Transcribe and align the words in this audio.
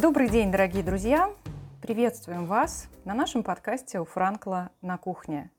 Добрый 0.00 0.30
день, 0.30 0.50
дорогие 0.50 0.82
друзья! 0.82 1.30
Приветствуем 1.82 2.46
вас 2.46 2.88
на 3.04 3.12
нашем 3.12 3.42
подкасте 3.42 4.00
у 4.00 4.06
Франкла 4.06 4.70
на 4.80 4.96
кухне. 4.96 5.50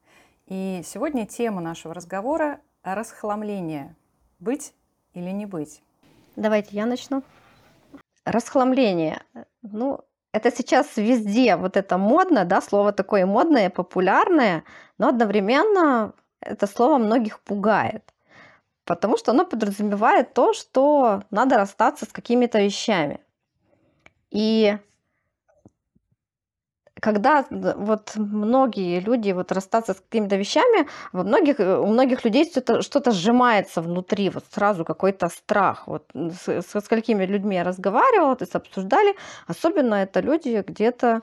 И 0.48 0.82
сегодня 0.84 1.28
тема 1.28 1.62
нашего 1.62 1.94
разговора– 1.94 2.60
расхламление. 2.84 3.96
Быть 4.40 4.74
или 5.14 5.30
не 5.30 5.46
быть? 5.46 5.84
Давайте 6.36 6.76
я 6.76 6.88
начну. 6.88 7.22
Расхламление. 8.26 9.22
Ну, 9.62 10.00
это 10.32 10.52
сейчас 10.52 10.98
везде 10.98 11.56
вот 11.56 11.78
это 11.78 12.00
модно, 12.00 12.44
да, 12.44 12.60
слово 12.60 12.92
такое 12.92 13.28
модное, 13.28 13.70
популярное, 13.70 14.64
но 14.98 15.10
одновременно 15.10 16.14
это 16.40 16.66
слово 16.66 16.98
многих 16.98 17.40
пугает, 17.42 18.12
потому 18.84 19.16
что 19.18 19.32
оно 19.32 19.46
подразумевает 19.46 20.34
то, 20.34 20.54
что 20.54 21.22
надо 21.30 21.58
расстаться 21.58 22.06
с 22.06 22.10
какими-то 22.10 22.60
вещами. 22.60 23.20
И 24.34 24.78
когда 27.00 27.46
вот 27.50 28.14
многие 28.16 29.00
люди 29.00 29.32
вот 29.32 29.52
расстаться 29.52 29.94
с 29.94 30.00
какими-то 30.00 30.38
вещами, 30.38 30.88
во 31.12 31.24
многих, 31.24 31.60
у 31.60 31.86
многих 31.86 32.26
людей 32.26 32.46
что-то, 32.46 32.82
что-то 32.82 33.12
сжимается 33.12 33.82
внутри, 33.82 34.30
вот 34.30 34.46
сразу 34.52 34.86
какой-то 34.86 35.28
страх. 35.28 35.88
Вот 35.88 36.10
с, 36.14 36.62
со 36.62 36.82
сколькими 36.82 37.26
людьми 37.26 37.58
я 37.58 37.64
разговаривала, 37.64 38.36
то 38.36 38.44
есть 38.44 38.56
обсуждали, 38.56 39.16
особенно 39.48 39.96
это 39.96 40.22
люди 40.22 40.64
где-то, 40.66 41.22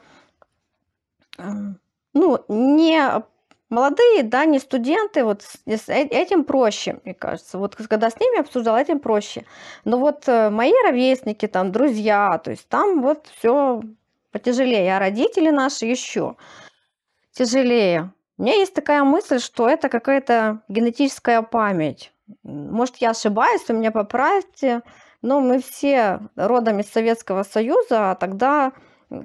ну, 2.15 2.45
не 2.49 3.24
молодые, 3.71 4.23
да, 4.24 4.45
не 4.45 4.59
студенты, 4.59 5.24
вот 5.24 5.43
с 5.43 5.88
э, 5.88 6.02
этим 6.02 6.45
проще, 6.45 7.01
мне 7.04 7.15
кажется. 7.15 7.59
Вот 7.59 7.77
когда 7.77 8.10
с 8.10 8.21
ними 8.21 8.40
обсуждала, 8.40 8.77
этим 8.77 9.01
проще. 9.01 9.45
Но 9.85 9.99
вот 9.99 10.24
э, 10.27 10.51
мои 10.51 10.73
ровесники, 10.85 11.46
там, 11.49 11.73
друзья, 11.73 12.38
то 12.38 12.51
есть 12.51 12.68
там 12.68 13.01
вот 13.01 13.29
все 13.38 13.82
потяжелее, 14.32 14.96
а 14.96 14.99
родители 14.99 15.51
наши 15.51 15.87
еще 15.87 16.37
тяжелее. 17.32 18.12
У 18.38 18.43
меня 18.43 18.54
есть 18.54 18.74
такая 18.74 19.04
мысль, 19.04 19.38
что 19.38 19.68
это 19.68 19.88
какая-то 19.88 20.62
генетическая 20.68 21.43
память. 21.43 22.12
Может, 22.43 22.96
я 22.96 23.10
ошибаюсь, 23.10 23.62
вы 23.68 23.74
меня 23.74 23.90
поправьте, 23.90 24.82
но 25.23 25.40
мы 25.40 25.60
все 25.60 26.21
родом 26.37 26.80
из 26.80 26.90
Советского 26.90 27.43
Союза, 27.43 28.12
а 28.12 28.15
тогда 28.15 28.73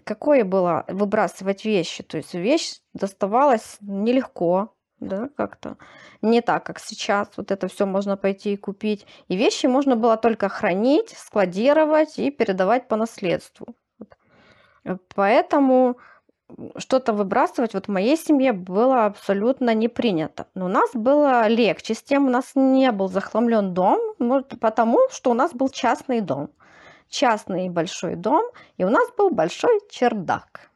какое 0.04 0.44
было 0.44 0.86
выбрасывать 0.88 1.66
вещи? 1.66 2.04
То 2.04 2.18
есть 2.18 2.34
вещь 2.34 2.80
доставалась 2.94 3.78
нелегко, 3.82 4.74
да, 5.00 5.30
как-то 5.36 5.78
не 6.22 6.42
так, 6.42 6.66
как 6.66 6.80
сейчас. 6.80 7.30
Вот 7.38 7.52
это 7.52 7.68
все 7.68 7.86
можно 7.86 8.18
пойти 8.18 8.54
и 8.54 8.58
купить. 8.58 9.06
И 9.28 9.36
вещи 9.36 9.68
можно 9.68 9.96
было 9.96 10.18
только 10.18 10.50
хранить, 10.50 11.10
складировать 11.18 12.18
и 12.18 12.32
передавать 12.32 12.88
по 12.88 12.96
наследству. 12.96 13.68
Вот. 14.00 14.18
Э, 14.84 14.98
поэтому 15.16 15.98
что-то 16.78 17.14
выбрасывать 17.14 17.74
вот 17.74 17.88
в 17.88 17.92
моей 17.92 18.18
семье 18.18 18.54
было 18.54 19.06
абсолютно 19.06 19.74
не 19.74 19.88
принято. 19.88 20.48
Но 20.54 20.66
у 20.66 20.70
нас 20.70 20.92
было 20.94 21.48
легче 21.48 21.96
с 21.96 22.04
тем, 22.04 22.28
у 22.28 22.30
нас 22.30 22.52
не 22.56 22.92
был 22.92 23.10
захламлен 23.10 23.74
дом, 23.74 24.00
потому 24.62 25.00
что 25.12 25.32
у 25.32 25.34
нас 25.34 25.54
был 25.54 25.70
частный 25.70 26.22
дом 26.22 26.52
частный 27.10 27.70
большой 27.70 28.16
дом, 28.16 28.44
и 28.78 28.84
у 28.84 28.90
нас 28.90 29.10
был 29.18 29.30
большой 29.30 29.80
чердак. 29.90 30.70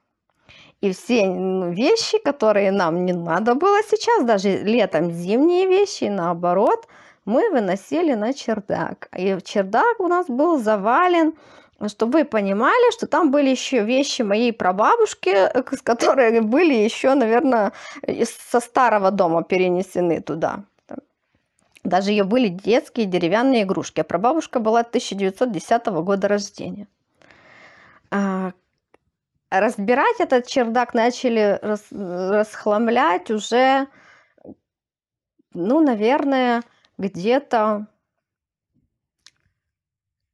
И 0.81 0.91
все 0.94 1.27
вещи, 1.71 2.19
которые 2.19 2.71
нам 2.71 3.05
не 3.05 3.13
надо 3.13 3.55
было 3.55 3.80
сейчас, 3.89 4.23
даже 4.23 4.49
летом 4.49 5.11
зимние 5.11 5.67
вещи, 5.67 6.05
наоборот, 6.05 6.87
мы 7.26 7.49
выносили 7.52 8.14
на 8.14 8.33
чердак. 8.33 9.09
И 9.17 9.37
чердак 9.43 9.99
у 9.99 10.08
нас 10.08 10.27
был 10.27 10.58
завален, 10.58 11.33
чтобы 11.87 12.20
вы 12.20 12.26
понимали, 12.26 12.92
что 12.92 13.08
там 13.08 13.31
были 13.31 13.49
еще 13.49 13.83
вещи 13.83 14.21
моей 14.21 14.54
прабабушки, 14.54 15.36
которые 15.83 16.42
были 16.42 16.73
еще, 16.73 17.14
наверное, 17.14 17.71
со 18.49 18.59
старого 18.59 19.11
дома 19.11 19.43
перенесены 19.43 20.21
туда. 20.21 20.64
Даже 21.84 22.12
ее 22.12 22.23
были 22.23 22.50
детские 22.50 23.06
деревянные 23.06 23.64
игрушки. 23.64 24.02
А 24.02 24.04
прабабушка 24.04 24.60
была 24.60 24.82
1910 24.82 25.86
года 25.88 26.28
рождения. 26.28 26.88
А, 28.12 28.54
разбирать 29.50 30.20
этот 30.20 30.48
чердак 30.48 30.94
начали 30.94 31.58
рас, 31.62 31.86
расхламлять 31.92 33.32
уже, 33.32 33.88
ну, 35.54 35.80
наверное, 35.80 36.64
где-то... 36.98 37.88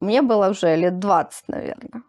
Мне 0.01 0.21
было 0.21 0.49
уже 0.49 0.75
лет 0.75 0.99
20, 0.99 1.47
наверное. 1.47 2.03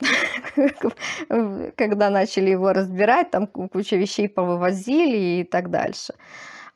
Когда 1.76 2.10
начали 2.10 2.50
его 2.50 2.72
разбирать, 2.72 3.30
там 3.30 3.46
куча 3.46 3.96
вещей 3.96 4.28
повывозили 4.28 5.40
и 5.40 5.44
так 5.44 5.70
дальше. 5.70 6.14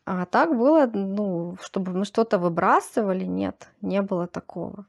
А 0.06 0.26
так 0.26 0.56
было, 0.56 0.86
ну, 0.86 1.56
чтобы 1.62 1.92
мы 1.92 2.04
что-то 2.04 2.38
выбрасывали, 2.38 3.24
нет, 3.24 3.68
не 3.80 4.02
было 4.02 4.26
такого. 4.26 4.84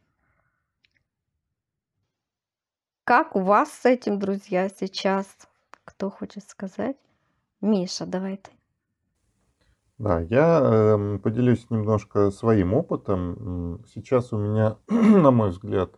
Как 3.06 3.36
у 3.36 3.40
вас 3.40 3.72
с 3.72 3.86
этим, 3.86 4.20
друзья, 4.20 4.68
сейчас? 4.68 5.28
Кто 5.86 6.10
хочет 6.10 6.44
сказать? 6.50 6.98
Миша, 7.62 8.06
давай 8.06 8.38
ты. 8.38 8.52
Да, 9.98 10.20
я 10.20 10.60
э, 10.62 11.20
поделюсь 11.20 11.70
немножко 11.70 12.30
своим 12.32 12.74
опытом. 12.74 13.82
Сейчас 13.88 14.34
у 14.34 14.38
меня, 14.38 14.78
на 14.90 15.32
мой 15.32 15.52
взгляд, 15.52 15.92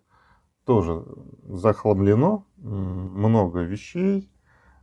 тоже 0.66 1.04
захламлено 1.46 2.46
много 2.58 3.62
вещей. 3.62 4.30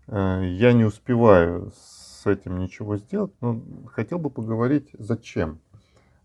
Э, 0.09 0.41
я 0.43 0.72
не 0.72 0.84
успеваю 0.84 1.71
с 1.71 2.03
этим 2.26 2.58
ничего 2.58 2.96
сделать, 2.96 3.32
но 3.40 3.60
хотел 3.86 4.18
бы 4.18 4.30
поговорить, 4.30 4.90
зачем. 4.98 5.60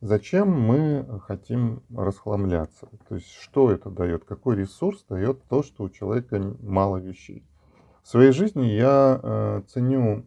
Зачем 0.02 0.50
мы 0.50 1.20
хотим 1.26 1.84
расхламляться? 1.94 2.88
То 3.10 3.16
есть, 3.16 3.32
что 3.34 3.70
это 3.70 3.90
дает? 3.90 4.24
Какой 4.24 4.56
ресурс 4.56 5.06
дает 5.10 5.44
то, 5.50 5.62
что 5.62 5.84
у 5.84 5.90
человека 5.90 6.56
мало 6.62 6.98
вещей? 6.98 7.44
В 8.02 8.08
своей 8.08 8.32
жизни 8.32 8.66
я 8.68 9.20
э, 9.22 9.62
ценю 9.68 10.26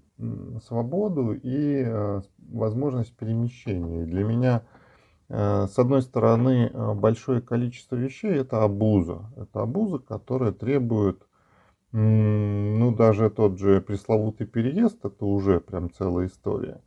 свободу 0.66 1.32
и 1.32 1.82
э, 1.84 2.20
возможность 2.38 3.16
перемещения. 3.16 4.02
И 4.02 4.06
для 4.06 4.24
меня, 4.24 4.62
э, 5.30 5.66
с 5.66 5.78
одной 5.78 6.02
стороны, 6.02 6.70
большое 6.94 7.40
количество 7.40 7.96
вещей 7.96 8.34
это 8.34 8.62
обуза. 8.62 9.32
Это 9.36 9.62
обуза, 9.62 9.98
которая 9.98 10.52
требует 10.52 11.26
ну, 11.92 12.94
даже 12.94 13.30
тот 13.30 13.58
же 13.58 13.80
пресловутый 13.80 14.46
переезд, 14.46 15.04
это 15.04 15.24
уже 15.24 15.60
прям 15.60 15.92
целая 15.92 16.26
история. 16.26 16.80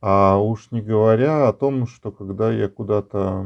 А 0.00 0.38
уж 0.38 0.70
не 0.70 0.80
говоря 0.80 1.48
о 1.48 1.52
том, 1.52 1.86
что 1.86 2.10
когда 2.10 2.50
я 2.52 2.68
куда-то... 2.68 3.42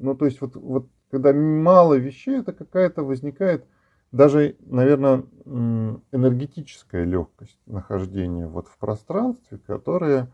Ну, 0.00 0.14
то 0.14 0.24
есть 0.24 0.40
вот, 0.40 0.56
вот 0.56 0.88
когда 1.10 1.32
мало 1.32 1.94
вещей, 1.94 2.40
это 2.40 2.52
какая-то 2.52 3.02
возникает 3.02 3.66
даже, 4.12 4.56
наверное, 4.60 5.24
энергетическая 5.44 7.04
легкость 7.04 7.58
нахождения 7.66 8.46
вот 8.46 8.68
в 8.68 8.78
пространстве, 8.78 9.58
которая 9.58 10.32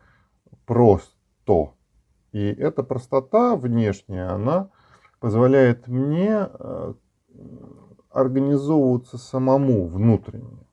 просто. 0.66 1.74
И 2.32 2.46
эта 2.46 2.82
простота 2.82 3.56
внешняя, 3.56 4.28
она 4.28 4.70
позволяет 5.20 5.88
мне 5.88 6.48
э, 6.48 6.94
организовываться 8.14 9.18
самому 9.18 9.86
внутренне. 9.86 10.64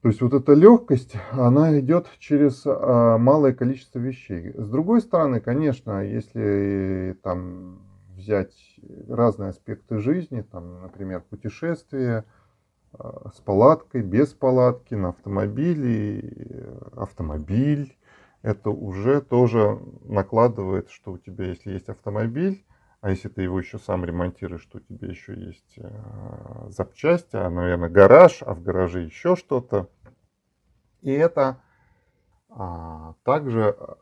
То 0.00 0.08
есть 0.08 0.20
вот 0.20 0.32
эта 0.34 0.54
легкость, 0.54 1.14
она 1.30 1.78
идет 1.78 2.08
через 2.18 2.62
а, 2.66 3.18
малое 3.18 3.52
количество 3.52 4.00
вещей. 4.00 4.52
С 4.56 4.68
другой 4.68 5.00
стороны, 5.00 5.40
конечно, 5.40 6.04
если 6.04 7.16
там 7.22 7.82
взять 8.16 8.52
разные 9.08 9.50
аспекты 9.50 9.98
жизни, 9.98 10.40
там, 10.40 10.82
например, 10.82 11.20
путешествия 11.20 12.24
а, 12.92 13.30
с 13.32 13.40
палаткой, 13.40 14.02
без 14.02 14.32
палатки, 14.32 14.94
на 14.94 15.10
автомобиле, 15.10 16.80
автомобиль, 16.96 17.96
это 18.42 18.70
уже 18.70 19.20
тоже 19.20 19.78
накладывает, 20.04 20.90
что 20.90 21.12
у 21.12 21.18
тебя, 21.18 21.44
если 21.44 21.70
есть 21.70 21.88
автомобиль, 21.88 22.64
а 23.02 23.10
если 23.10 23.28
ты 23.28 23.42
его 23.42 23.58
еще 23.58 23.80
сам 23.80 24.04
ремонтируешь, 24.04 24.64
то 24.66 24.78
у 24.78 24.80
тебя 24.80 25.08
еще 25.08 25.34
есть 25.34 25.74
э, 25.76 26.68
запчасти, 26.68 27.34
а, 27.34 27.50
наверное, 27.50 27.88
гараж, 27.88 28.44
а 28.46 28.54
в 28.54 28.62
гараже 28.62 29.02
еще 29.02 29.34
что-то. 29.34 29.88
И 31.00 31.10
это 31.10 31.60
а, 32.48 33.14
также 33.24 33.74
э, 33.76 33.94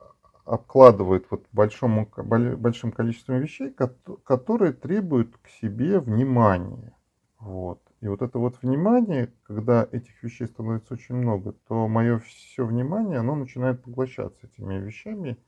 обкладывает 0.44 1.26
вот 1.30 1.46
большому, 1.50 2.10
большим 2.14 2.92
количеством 2.92 3.38
вещей, 3.38 3.74
которые 4.22 4.74
требуют 4.74 5.34
к 5.38 5.48
себе 5.48 5.98
внимания. 5.98 6.94
Вот. 7.38 7.80
И 8.02 8.06
вот 8.06 8.20
это 8.20 8.38
вот 8.38 8.60
внимание, 8.60 9.32
когда 9.44 9.88
этих 9.90 10.22
вещей 10.22 10.46
становится 10.46 10.92
очень 10.92 11.14
много, 11.14 11.52
то 11.68 11.88
мое 11.88 12.18
все 12.18 12.66
внимание, 12.66 13.20
оно 13.20 13.34
начинает 13.34 13.82
поглощаться 13.82 14.46
этими 14.46 14.74
вещами. 14.74 15.38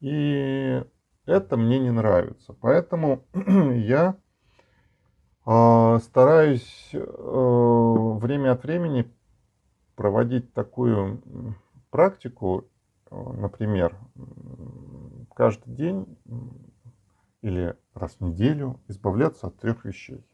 И 0.00 0.82
это 1.30 1.56
мне 1.56 1.78
не 1.78 1.90
нравится. 1.90 2.52
Поэтому 2.60 3.24
я 3.34 4.16
А, 5.52 5.98
стараюсь 5.98 6.90
э, 6.92 6.98
время 7.00 8.52
от 8.52 8.62
времени 8.62 9.10
проводить 9.96 10.52
такую 10.52 11.56
практику, 11.90 12.68
э, 13.10 13.16
например, 13.16 13.96
каждый 15.34 15.74
день 15.74 16.18
или 17.42 17.74
раз 17.94 18.16
в 18.16 18.20
неделю 18.20 18.80
избавляться 18.88 19.46
от 19.46 19.56
трех 19.56 19.84
вещей. 19.84 20.24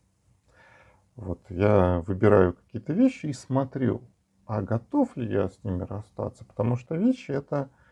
Вот 1.14 1.40
я 1.48 2.02
выбираю 2.06 2.52
какие-то 2.52 2.92
вещи 2.92 3.26
и 3.26 3.32
смотрю, 3.32 4.02
а 4.44 4.60
готов 4.60 5.16
ли 5.16 5.32
я 5.32 5.48
с 5.48 5.64
ними 5.64 5.84
расстаться, 5.84 6.44
потому 6.44 6.76
что 6.76 6.96
вещи 6.96 7.30
это, 7.30 7.56
э, 7.56 7.85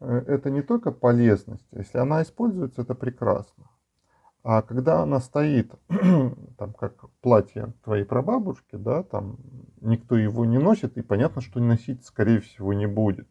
это 0.00 0.50
не 0.50 0.62
только 0.62 0.92
полезность, 0.92 1.66
если 1.72 1.98
она 1.98 2.22
используется, 2.22 2.82
это 2.82 2.94
прекрасно. 2.94 3.70
А 4.42 4.62
когда 4.62 5.02
она 5.02 5.20
стоит, 5.20 5.74
там, 6.58 6.72
как 6.72 7.10
платье 7.20 7.74
твоей 7.84 8.04
прабабушки, 8.04 8.76
да, 8.76 9.02
там 9.02 9.36
никто 9.82 10.16
его 10.16 10.46
не 10.46 10.58
носит, 10.58 10.96
и 10.96 11.02
понятно, 11.02 11.42
что 11.42 11.60
носить, 11.60 12.06
скорее 12.06 12.40
всего, 12.40 12.72
не 12.72 12.86
будет. 12.86 13.28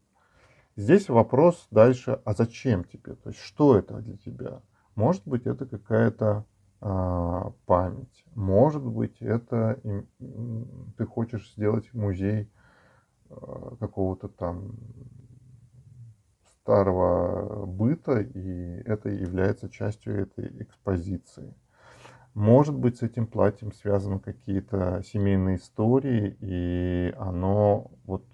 Здесь 0.76 1.08
вопрос 1.08 1.66
дальше, 1.72 2.20
а 2.24 2.32
зачем 2.32 2.84
тебе? 2.84 3.16
То 3.16 3.30
есть, 3.30 3.40
что 3.40 3.76
это 3.76 3.98
для 3.98 4.16
тебя? 4.18 4.62
Может 4.94 5.26
быть, 5.26 5.46
это 5.46 5.66
какая-то 5.66 6.44
а, 6.80 7.52
память. 7.66 8.24
Может 8.34 8.84
быть, 8.84 9.20
это 9.20 9.80
ты 10.96 11.06
хочешь 11.06 11.52
сделать 11.54 11.92
музей 11.92 12.48
а, 13.28 13.76
какого-то 13.80 14.28
там 14.28 14.76
старого 16.70 17.66
быта, 17.66 18.20
и 18.20 18.82
это 18.84 19.08
является 19.08 19.68
частью 19.68 20.22
этой 20.22 20.62
экспозиции. 20.62 21.52
Может 22.34 22.76
быть, 22.76 22.98
с 22.98 23.02
этим 23.02 23.26
платьем 23.26 23.72
связаны 23.72 24.20
какие-то 24.20 25.02
семейные 25.04 25.56
истории, 25.56 26.36
и 26.38 27.12
оно 27.18 27.90
вот 28.04 28.24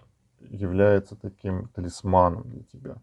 является 0.40 1.16
таким 1.16 1.68
талисманом 1.68 2.42
для 2.50 2.64
тебя. 2.64 2.96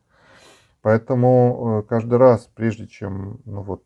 Поэтому 0.83 1.79
э, 1.79 1.87
каждый 1.87 2.19
раз, 2.19 2.47
прежде 2.53 2.85
чем 2.85 3.41
ну 3.45 3.63
вот, 3.63 3.83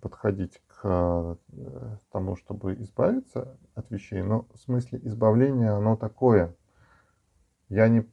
подходить 0.00 0.62
к 0.66 0.80
э, 0.82 1.36
тому, 2.10 2.36
чтобы 2.36 2.72
избавиться 2.76 3.58
от 3.74 3.90
вещей, 3.90 4.22
ну, 4.22 4.46
в 4.54 4.58
смысле 4.58 5.00
избавления, 5.02 5.76
оно 5.76 5.96
такое. 5.96 6.54
Я 7.68 7.88
не 7.88 8.06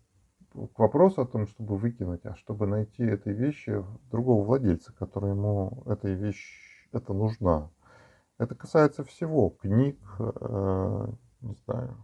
к 0.53 0.79
вопросу 0.79 1.21
о 1.21 1.25
том, 1.25 1.47
чтобы 1.47 1.77
выкинуть, 1.77 2.25
а 2.25 2.35
чтобы 2.35 2.67
найти 2.67 3.03
этой 3.03 3.33
вещи 3.33 3.83
другого 4.11 4.43
владельца, 4.43 4.93
который 4.93 5.31
ему 5.31 5.83
этой 5.85 6.13
вещь 6.13 6.87
это 6.91 7.13
нужна. 7.13 7.69
Это 8.37 8.55
касается 8.55 9.03
всего, 9.03 9.49
книг, 9.49 9.97
э, 10.19 11.07
не 11.41 11.55
знаю, 11.65 11.97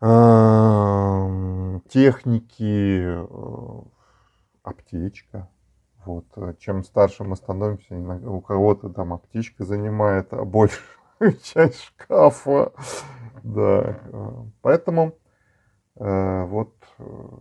э, 0.00 1.80
техники, 1.88 3.02
э, 3.02 3.82
аптечка. 4.62 5.48
Вот. 6.04 6.26
Чем 6.58 6.84
старше 6.84 7.24
мы 7.24 7.36
становимся, 7.36 7.96
у 8.28 8.40
кого-то 8.42 8.90
там 8.90 9.14
аптечка 9.14 9.64
занимает 9.64 10.34
а 10.34 10.44
большую 10.44 10.84
часть 11.42 11.80
шкафа. 11.80 12.72
Да. 13.42 14.00
Э, 14.12 14.44
поэтому 14.60 15.14
Э, 15.14 15.23
вот 15.96 16.74
э, 16.98 17.38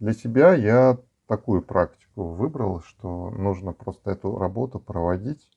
для 0.00 0.12
себя 0.12 0.54
я 0.54 0.98
такую 1.26 1.62
практику 1.62 2.28
выбрал, 2.28 2.80
что 2.80 3.30
нужно 3.30 3.72
просто 3.72 4.10
эту 4.10 4.38
работу 4.38 4.78
проводить. 4.80 5.50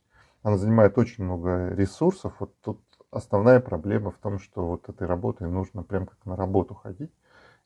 Она 0.44 0.58
занимает 0.58 0.98
очень 0.98 1.24
много 1.24 1.70
ресурсов. 1.70 2.36
Вот 2.40 2.54
тут 2.62 2.82
основная 3.12 3.60
проблема 3.60 4.12
в 4.12 4.18
том, 4.18 4.40
что 4.40 4.68
вот 4.68 4.90
этой 4.90 5.08
работой 5.08 5.50
нужно 5.50 5.84
прям 5.84 6.06
как 6.06 6.26
на 6.26 6.36
работу 6.36 6.74
ходить 6.76 7.14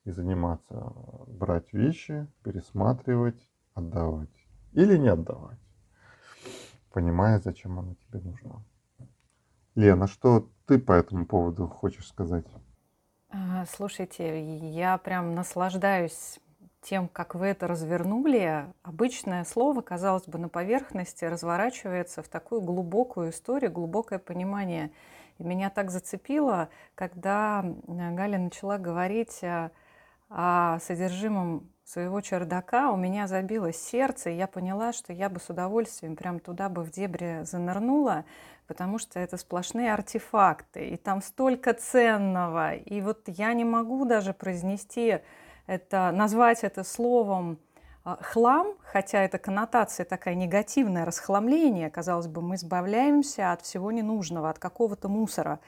и 0.04 0.12
заниматься, 0.12 0.94
брать 1.28 1.74
вещи, 1.74 2.28
пересматривать, 2.44 3.42
отдавать 3.74 4.30
или 4.74 4.98
не 4.98 5.08
отдавать, 5.08 5.60
понимая, 6.92 7.40
зачем 7.40 7.80
она 7.80 7.96
тебе 7.96 8.20
нужна. 8.20 8.62
Лена, 9.74 10.08
что 10.08 10.50
ты 10.68 10.78
по 10.80 10.92
этому 10.92 11.26
поводу 11.26 11.68
хочешь 11.68 12.08
сказать? 12.08 12.46
А, 13.38 13.66
слушайте, 13.66 14.42
я 14.70 14.98
прям 14.98 15.36
наслаждаюсь 15.36 16.40
тем, 16.82 17.10
как 17.10 17.36
вы 17.36 17.48
это 17.48 17.68
развернули. 17.68 18.66
Обычное 18.82 19.44
слово, 19.44 19.82
казалось 19.82 20.26
бы, 20.26 20.40
на 20.40 20.48
поверхности 20.48 21.26
разворачивается 21.26 22.24
в 22.24 22.30
такую 22.30 22.62
глубокую 22.62 23.32
историю, 23.32 23.74
глубокое 23.74 24.20
понимание. 24.20 24.90
И 25.38 25.44
меня 25.44 25.70
так 25.70 25.92
зацепило, 25.92 26.70
когда 26.94 27.66
Галя 27.88 28.38
начала 28.38 28.78
говорить 28.78 29.42
о 30.30 30.80
содержимом 30.80 31.70
своего 31.86 32.20
чердака, 32.20 32.92
у 32.92 32.98
меня 32.98 33.28
забилось 33.28 33.78
сердце, 33.78 34.32
и 34.32 34.36
я 34.36 34.48
поняла, 34.48 34.92
что 34.92 35.14
я 35.14 35.30
бы 35.30 35.40
с 35.40 35.50
удовольствием 35.50 36.16
прям 36.16 36.40
туда 36.40 36.68
бы 36.68 36.84
в 36.84 36.90
дебри 36.90 37.44
занырнула, 37.44 38.26
потому 38.68 38.98
что 38.98 39.20
это 39.20 39.38
сплошные 39.38 39.94
артефакты, 39.94 40.90
и 40.90 40.98
там 40.98 41.22
столько 41.22 41.74
ценного. 41.74 42.74
И 42.74 43.02
вот 43.02 43.22
я 43.28 43.54
не 43.54 43.64
могу 43.64 44.06
даже 44.06 44.34
произнести 44.34 45.20
это, 45.68 46.12
назвать 46.12 46.64
это 46.64 46.84
словом 46.84 47.60
хлам, 48.22 48.76
хотя 48.84 49.24
это 49.24 49.38
коннотация 49.38 50.06
такая 50.06 50.36
негативная, 50.36 51.06
расхламление, 51.06 51.90
казалось 51.90 52.28
бы, 52.28 52.42
мы 52.42 52.56
избавляемся 52.56 53.52
от 53.52 53.62
всего 53.62 53.92
ненужного, 53.92 54.50
от 54.50 54.60
какого-то 54.60 55.10
мусора. 55.10 55.60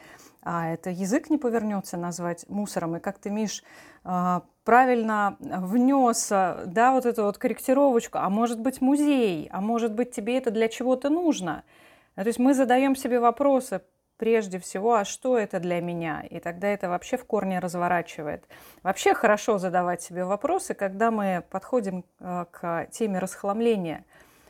А 0.44 0.70
это 0.70 0.90
язык 0.90 1.30
не 1.30 1.38
повернется 1.38 1.98
назвать 1.98 2.48
мусором. 2.48 2.98
И 2.98 3.00
как 3.00 3.18
ты, 3.18 3.30
Миш, 3.30 3.64
а, 4.04 4.44
правильно 4.64 5.36
внес, 5.40 6.30
да, 6.30 6.92
вот 6.92 7.06
эту 7.06 7.24
вот 7.24 7.38
корректировочку, 7.38 8.20
а 8.20 8.30
может 8.30 8.60
быть 8.60 8.82
музей, 8.82 9.50
а 9.52 9.60
может 9.62 9.94
быть 9.94 10.12
тебе 10.12 10.38
это 10.38 10.52
для 10.52 10.68
чего-то 10.68 11.10
нужно– 11.10 11.64
ну, 12.18 12.24
то 12.24 12.30
есть 12.30 12.40
мы 12.40 12.56
задаем 12.56 12.96
себе 12.96 13.20
вопросы, 13.20 13.82
прежде 14.18 14.60
всего, 14.60 14.96
а 14.96 15.06
что 15.06 15.38
это 15.38 15.60
для 15.60 15.82
меня? 15.82 16.22
И 16.30 16.40
тогда 16.40 16.68
это 16.68 16.90
вообще 16.90 17.18
в 17.18 17.26
корне 17.26 17.60
разворачивает. 17.60 18.46
Вообще 18.84 19.14
хорошо 19.14 19.58
задавать 19.58 20.02
себе 20.02 20.26
вопросы, 20.26 20.74
когда 20.74 21.12
мы 21.12 21.44
подходим 21.50 22.04
э, 22.20 22.46
к 22.52 22.88
теме 22.92 23.20
расхламления, 23.20 24.06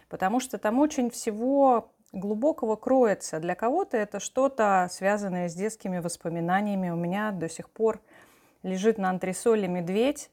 потому 0.09 0.39
что 0.39 0.57
там 0.57 0.79
очень 0.79 1.09
всего 1.09 1.91
глубокого 2.13 2.75
кроется. 2.75 3.39
Для 3.39 3.55
кого-то 3.55 3.97
это 3.97 4.19
что-то 4.19 4.87
связанное 4.91 5.49
с 5.49 5.53
детскими 5.53 5.99
воспоминаниями. 5.99 6.89
У 6.89 6.95
меня 6.95 7.31
до 7.31 7.49
сих 7.49 7.69
пор 7.69 7.99
лежит 8.63 8.97
на 8.97 9.09
антресоле 9.09 9.67
медведь, 9.67 10.31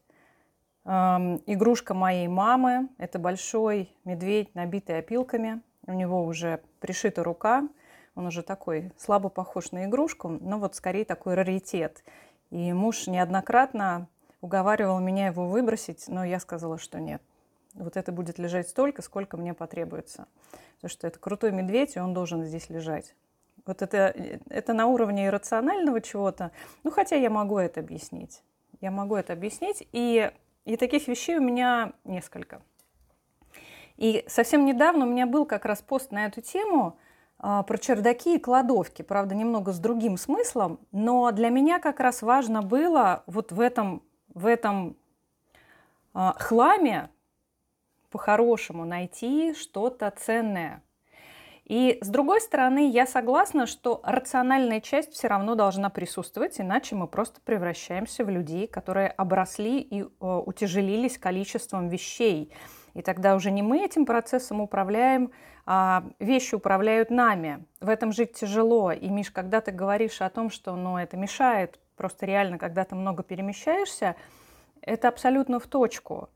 эм, 0.85 1.43
игрушка 1.47 1.95
моей 1.95 2.29
мамы. 2.29 2.89
Это 2.99 3.19
большой 3.19 3.95
медведь, 4.05 4.55
набитый 4.55 4.99
опилками– 4.99 5.61
у 5.87 5.93
него 5.93 6.25
уже 6.25 6.61
пришита 6.81 7.23
рука, 7.23 7.69
он 8.15 8.27
уже 8.27 8.43
такой 8.43 8.93
слабо 8.97 9.29
похож 9.29 9.73
на 9.73 9.87
игрушку, 9.87 10.29
но 10.29 10.59
вот 10.59 10.75
скорее 10.75 11.05
такой 11.05 11.35
раритет. 11.35 12.05
И 12.51 12.73
муж 12.73 13.07
неоднократно 13.07 14.09
уговаривал 14.41 15.01
меня 15.01 15.27
его 15.27 15.49
выбросить, 15.49 16.07
но 16.09 16.25
я 16.25 16.39
сказала, 16.39 16.79
что 16.79 17.01
нет. 17.01 17.23
Вот 17.75 17.97
это 17.97 18.13
будет 18.13 18.39
лежать 18.39 18.69
столько, 18.69 19.03
сколько 19.03 19.37
мне 19.37 19.53
потребуется. 19.53 20.27
Потому 20.77 20.91
что 20.91 21.07
это 21.07 21.19
крутой 21.19 21.51
медведь, 21.51 21.97
и 21.97 22.01
он 22.01 22.15
должен 22.15 22.45
здесь 22.45 22.71
лежать. 22.71 23.15
Вот 23.67 23.83
это, 23.83 24.15
это 24.49 24.75
на 24.75 24.87
уровне 24.87 25.27
иррационального 25.27 26.01
чего-то. 26.01 26.53
Ну, 26.85 26.91
хотя 26.91 27.17
я 27.17 27.31
могу 27.31 27.59
это 27.59 27.81
объяснить. 27.81 28.43
Я 28.81 28.91
могу 28.91 29.17
это 29.17 29.33
объяснить. 29.33 29.89
И, 29.93 30.31
и 30.67 30.77
таких 30.77 31.09
вещей 31.09 31.39
у 31.39 31.43
меня 31.43 31.93
несколько. 32.05 32.63
И 33.97 34.25
совсем 34.29 34.67
недавно 34.67 35.07
у 35.07 35.09
меня 35.09 35.27
был 35.27 35.47
как 35.47 35.65
раз 35.65 35.81
пост 35.81 36.11
на 36.11 36.27
эту 36.27 36.43
тему 36.43 36.99
про 37.45 37.79
чердаки 37.79 38.37
и 38.37 38.39
кладовки, 38.39 39.03
правда, 39.03 39.35
немного 39.35 39.73
с 39.73 39.79
другим 39.79 40.17
смыслом, 40.17 40.81
но 40.93 41.31
для 41.31 41.51
меня 41.51 41.79
как 41.79 42.01
раз 42.01 42.23
важно 42.23 42.63
было 42.63 43.23
вот 43.27 43.53
в 43.53 43.61
этом, 43.61 44.03
в 44.33 44.47
этом 44.47 44.97
а, 46.15 46.35
хламе 46.39 47.11
по-хорошему 48.11 48.85
найти 48.85 49.53
что-то 49.55 50.11
ценное. 50.17 50.83
И 51.65 51.99
с 52.01 52.09
другой 52.09 52.41
стороны, 52.41 52.91
я 52.91 53.07
согласна, 53.07 53.67
что 53.67 54.01
рациональная 54.05 54.81
часть 54.81 55.13
все 55.13 55.29
равно 55.29 55.55
должна 55.55 55.91
присутствовать, 55.91 56.61
иначе 56.61 56.95
мы 56.95 57.09
просто 57.09 57.41
превращаемся 57.43 58.25
в 58.25 58.31
людей, 58.31 58.67
которые 58.67 59.09
обросли 59.09 59.81
и 59.81 60.03
э, 60.03 60.07
утяжелились 60.19 61.19
количеством 61.19 61.89
вещей. 61.89 62.53
И 62.95 63.03
тогда 63.03 63.35
уже 63.35 63.51
не 63.51 63.63
мы 63.63 63.85
этим 63.85 64.07
процессом 64.07 64.61
управляем, 64.61 65.31
а 65.31 65.54
вещи 65.67 66.55
управляют 66.55 67.11
нами. 67.11 67.65
В 67.81 67.89
этом 67.89 68.13
жить 68.13 68.35
тяжело. 68.35 68.93
И, 68.93 69.09
Миш, 69.09 69.31
когда 69.31 69.61
ты 69.61 69.71
говоришь 69.73 70.21
о 70.21 70.31
том, 70.31 70.51
что 70.51 70.77
ну, 70.77 70.99
это 70.99 71.17
мешает, 71.17 71.81
просто 71.97 72.27
реально, 72.27 72.59
когда 72.59 72.85
ты 72.85 72.95
много 72.95 73.23
перемещаешься, 73.23 74.17
это 74.83 75.09
абсолютно 75.09 75.59
в 75.59 75.67
точку. 75.67 76.29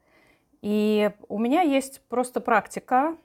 И 0.63 1.11
у 1.29 1.39
меня 1.39 1.63
есть 1.63 2.01
просто 2.09 2.41
практика. 2.41 3.17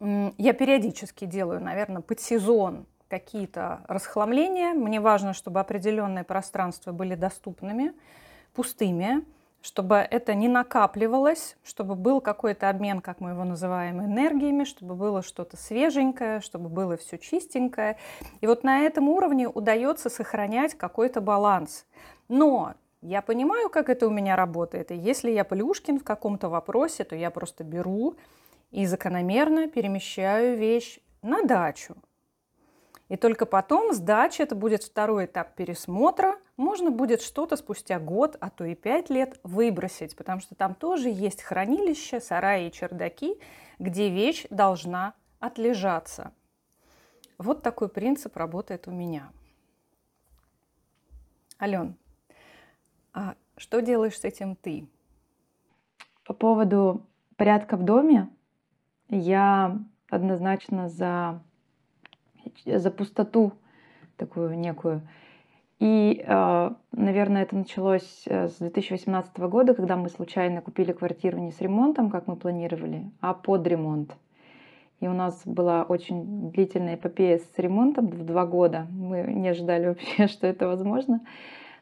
Я 0.00 0.52
периодически 0.52 1.24
делаю, 1.24 1.60
наверное, 1.62 2.02
под 2.02 2.20
сезон 2.20 2.86
какие-то 3.08 3.84
расхламления. 3.88 4.74
Мне 4.74 5.00
важно, 5.00 5.32
чтобы 5.32 5.60
определенные 5.60 6.24
пространства 6.24 6.92
были 6.92 7.14
доступными, 7.14 7.92
пустыми, 8.54 9.24
чтобы 9.64 9.96
это 9.96 10.34
не 10.34 10.46
накапливалось, 10.46 11.56
чтобы 11.64 11.94
был 11.94 12.20
какой-то 12.20 12.68
обмен, 12.68 13.00
как 13.00 13.20
мы 13.20 13.30
его 13.30 13.44
называем, 13.44 14.04
энергиями, 14.04 14.64
чтобы 14.64 14.94
было 14.94 15.22
что-то 15.22 15.56
свеженькое, 15.56 16.42
чтобы 16.42 16.68
было 16.68 16.98
все 16.98 17.16
чистенькое. 17.16 17.96
И 18.42 18.46
вот 18.46 18.62
на 18.62 18.80
этом 18.80 19.08
уровне 19.08 19.48
удается 19.48 20.10
сохранять 20.10 20.74
какой-то 20.74 21.22
баланс. 21.22 21.86
Но 22.28 22.74
я 23.00 23.22
понимаю, 23.22 23.70
как 23.70 23.88
это 23.88 24.06
у 24.06 24.10
меня 24.10 24.36
работает. 24.36 24.90
И 24.90 24.96
если 24.96 25.30
я 25.30 25.44
Плюшкин 25.44 25.98
в 25.98 26.04
каком-то 26.04 26.50
вопросе, 26.50 27.04
то 27.04 27.16
я 27.16 27.30
просто 27.30 27.64
беру 27.64 28.16
и 28.70 28.84
закономерно 28.84 29.68
перемещаю 29.68 30.58
вещь 30.58 30.98
на 31.22 31.42
дачу. 31.42 31.96
И 33.08 33.16
только 33.16 33.44
потом 33.44 33.92
с 33.92 33.98
дачи, 33.98 34.40
это 34.40 34.54
будет 34.54 34.82
второй 34.82 35.26
этап 35.26 35.54
пересмотра, 35.54 36.38
можно 36.56 36.90
будет 36.90 37.20
что-то 37.20 37.56
спустя 37.56 37.98
год, 37.98 38.36
а 38.40 38.48
то 38.48 38.64
и 38.64 38.74
пять 38.74 39.10
лет 39.10 39.38
выбросить, 39.42 40.16
потому 40.16 40.40
что 40.40 40.54
там 40.54 40.74
тоже 40.74 41.10
есть 41.10 41.42
хранилище, 41.42 42.20
сараи 42.20 42.68
и 42.68 42.72
чердаки, 42.72 43.38
где 43.78 44.08
вещь 44.08 44.46
должна 44.48 45.14
отлежаться. 45.38 46.32
Вот 47.36 47.62
такой 47.62 47.88
принцип 47.88 48.36
работает 48.36 48.88
у 48.88 48.90
меня. 48.90 49.30
Ален, 51.60 51.96
а 53.12 53.34
что 53.56 53.80
делаешь 53.80 54.18
с 54.18 54.24
этим 54.24 54.56
ты? 54.56 54.88
По 56.24 56.32
поводу 56.32 57.06
порядка 57.36 57.76
в 57.76 57.82
доме, 57.84 58.30
я 59.08 59.78
однозначно 60.08 60.88
за 60.88 61.42
за 62.64 62.90
пустоту 62.90 63.52
такую 64.16 64.58
некую. 64.58 65.02
И, 65.80 66.24
а, 66.26 66.76
наверное, 66.92 67.42
это 67.42 67.56
началось 67.56 68.22
э, 68.26 68.48
с 68.48 68.56
2018 68.58 69.36
года, 69.40 69.74
когда 69.74 69.96
мы 69.96 70.08
случайно 70.08 70.62
купили 70.62 70.92
квартиру 70.92 71.38
не 71.38 71.50
с 71.50 71.60
ремонтом, 71.60 72.10
как 72.10 72.26
мы 72.26 72.36
планировали, 72.36 73.10
а 73.20 73.34
под 73.34 73.66
ремонт. 73.66 74.16
И 75.00 75.08
у 75.08 75.12
нас 75.12 75.42
была 75.44 75.82
очень 75.82 76.50
длительная 76.52 76.94
эпопея 76.94 77.38
с 77.38 77.58
ремонтом 77.58 78.06
в 78.06 78.24
два 78.24 78.46
года. 78.46 78.86
Мы 78.90 79.24
не 79.24 79.48
ожидали 79.48 79.86
вообще, 79.88 80.28
что 80.28 80.46
это 80.46 80.68
возможно. 80.68 81.20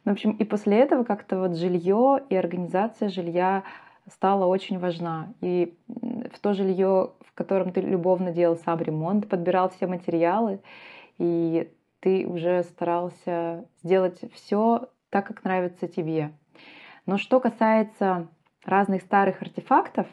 Ну, 0.05 0.11
в 0.11 0.14
общем, 0.14 0.33
и 0.33 0.45
после 0.45 0.79
этого 0.79 1.05
как-то 1.05 1.38
вот 1.38 1.57
жилье 1.57 2.23
и 2.29 2.35
организация 2.35 3.09
жилья 3.09 3.62
стала 4.11 4.47
очень 4.47 4.79
важна. 4.79 5.33
И 5.41 5.77
в 5.87 6.39
то 6.41 6.55
жилье, 6.55 7.13
в 7.21 7.33
котором 7.35 7.73
ты 7.73 7.81
любовно 7.81 8.33
делал 8.33 8.57
сам 8.57 8.81
ремонт, 8.81 9.29
подбирал 9.29 9.71
все 9.71 9.87
материалы, 9.87 10.61
и 11.19 11.71
ты 12.01 12.27
уже 12.27 12.63
старался 12.65 13.65
сделать 13.83 14.21
все 14.35 14.89
так, 15.11 15.27
как 15.27 15.45
нравится 15.45 15.87
тебе. 15.87 16.33
Но 17.07 17.19
что 17.19 17.41
касается 17.41 18.29
разных 18.65 19.03
старых 19.03 19.43
артефактов, 19.43 20.07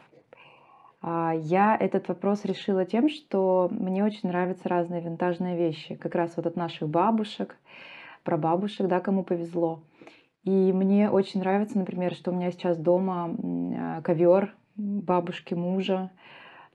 а, 1.02 1.32
я 1.34 1.76
этот 1.78 2.08
вопрос 2.08 2.44
решила 2.44 2.84
тем, 2.84 3.08
что 3.08 3.68
мне 3.70 4.04
очень 4.04 4.28
нравятся 4.28 4.68
разные 4.68 5.00
винтажные 5.00 5.56
вещи, 5.56 5.94
как 5.94 6.14
раз 6.14 6.36
вот 6.36 6.46
от 6.46 6.56
наших 6.56 6.88
бабушек, 6.88 7.56
про 8.22 8.36
бабушек, 8.36 8.86
да, 8.86 9.00
кому 9.00 9.24
повезло. 9.24 9.80
И 10.44 10.72
мне 10.72 11.10
очень 11.10 11.40
нравится, 11.40 11.78
например, 11.78 12.14
что 12.14 12.30
у 12.30 12.34
меня 12.34 12.50
сейчас 12.50 12.78
дома 12.78 13.36
а, 13.76 14.02
ковер 14.02 14.54
бабушки 14.76 15.52
мужа, 15.54 16.10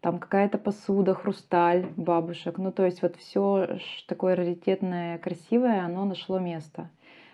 там 0.02 0.20
какая-то 0.20 0.60
посуда, 0.60 1.16
хрусталь 1.16 1.88
бабушек. 1.98 2.60
Ну, 2.60 2.72
то 2.72 2.86
есть 2.86 3.02
вот 3.02 3.16
все 3.16 3.80
такое 4.08 4.36
раритетное, 4.36 5.18
красивое, 5.18 5.84
оно 5.84 6.06
нашло 6.06 6.38
место, 6.38 6.92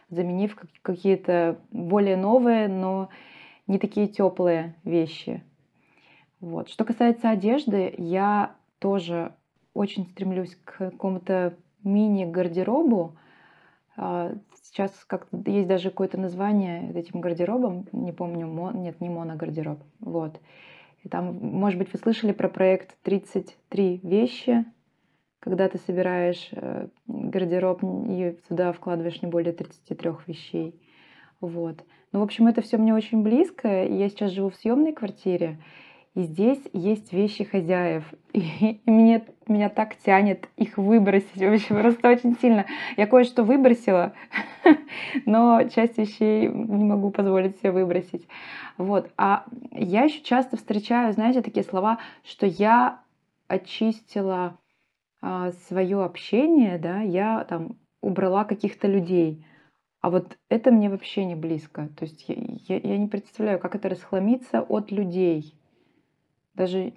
заменив 0.09 0.57
какие-то 0.81 1.59
более 1.71 2.15
новые, 2.15 2.69
но 2.69 3.09
не 3.67 3.77
такие 3.77 4.07
теплые 4.07 4.75
вещи. 4.85 5.43
Вот. 6.39 6.69
Что 6.69 6.85
касается 6.85 7.29
одежды, 7.29 7.93
я 7.97 8.55
тоже 8.79 9.33
очень 9.73 10.05
стремлюсь 10.05 10.55
к 10.63 10.77
какому-то 10.77 11.55
мини-гардеробу, 11.83 13.17
Сейчас 13.95 14.91
как 15.05 15.27
есть 15.45 15.67
даже 15.67 15.89
какое-то 15.89 16.17
название 16.17 16.91
этим 16.93 17.19
гардеробом, 17.21 17.87
не 17.91 18.13
помню, 18.13 18.47
мон, 18.47 18.81
нет, 18.81 19.01
не 19.01 19.09
моногардероб, 19.09 19.79
вот. 19.99 20.39
И 21.03 21.09
там, 21.09 21.37
может 21.41 21.79
быть, 21.79 21.91
вы 21.91 21.99
слышали 21.99 22.31
про 22.31 22.47
проект 22.47 22.95
33 23.03 24.01
вещи, 24.03 24.65
когда 25.39 25.67
ты 25.67 25.79
собираешь 25.79 26.49
э, 26.51 26.87
гардероб 27.07 27.83
и 27.83 28.37
туда 28.47 28.71
вкладываешь 28.71 29.21
не 29.21 29.27
более 29.27 29.53
33 29.53 30.11
вещей. 30.27 30.79
Вот. 31.39 31.83
Ну, 32.11 32.19
в 32.19 32.23
общем, 32.23 32.47
это 32.47 32.61
все 32.61 32.77
мне 32.77 32.93
очень 32.93 33.23
близко. 33.23 33.67
Я 33.67 34.09
сейчас 34.09 34.31
живу 34.31 34.49
в 34.49 34.55
съемной 34.55 34.93
квартире, 34.93 35.59
и 36.13 36.23
здесь 36.23 36.59
есть 36.73 37.13
вещи 37.13 37.45
хозяев. 37.45 38.03
И, 38.33 38.81
мне, 38.85 39.23
меня 39.47 39.69
так 39.69 39.95
тянет 39.95 40.49
их 40.57 40.77
выбросить 40.77 41.37
вообще 41.37 41.73
просто 41.73 42.09
очень 42.09 42.37
сильно. 42.37 42.65
Я 42.97 43.07
кое-что 43.07 43.43
выбросила, 43.43 44.13
но 45.25 45.63
часть 45.69 45.97
вещей 45.97 46.47
не 46.47 46.83
могу 46.83 47.11
позволить 47.11 47.57
себе 47.59 47.71
выбросить. 47.71 48.27
Вот. 48.77 49.09
А 49.17 49.45
я 49.71 50.03
еще 50.03 50.21
часто 50.21 50.57
встречаю, 50.57 51.13
знаете, 51.13 51.41
такие 51.41 51.63
слова, 51.63 51.99
что 52.23 52.45
я 52.45 53.01
очистила 53.47 54.57
а, 55.21 55.51
свое 55.67 56.03
общение, 56.03 56.77
да, 56.77 57.01
я 57.01 57.45
там 57.45 57.77
убрала 58.01 58.43
каких-то 58.43 58.87
людей. 58.87 59.45
А 60.01 60.09
вот 60.09 60.37
это 60.49 60.71
мне 60.71 60.89
вообще 60.89 61.23
не 61.23 61.35
близко. 61.35 61.89
То 61.97 62.03
есть 62.03 62.25
я, 62.27 62.35
я, 62.67 62.77
я 62.77 62.97
не 62.97 63.07
представляю, 63.07 63.59
как 63.59 63.75
это 63.75 63.87
расхламиться 63.87 64.61
от 64.61 64.91
людей 64.91 65.55
даже 66.61 66.93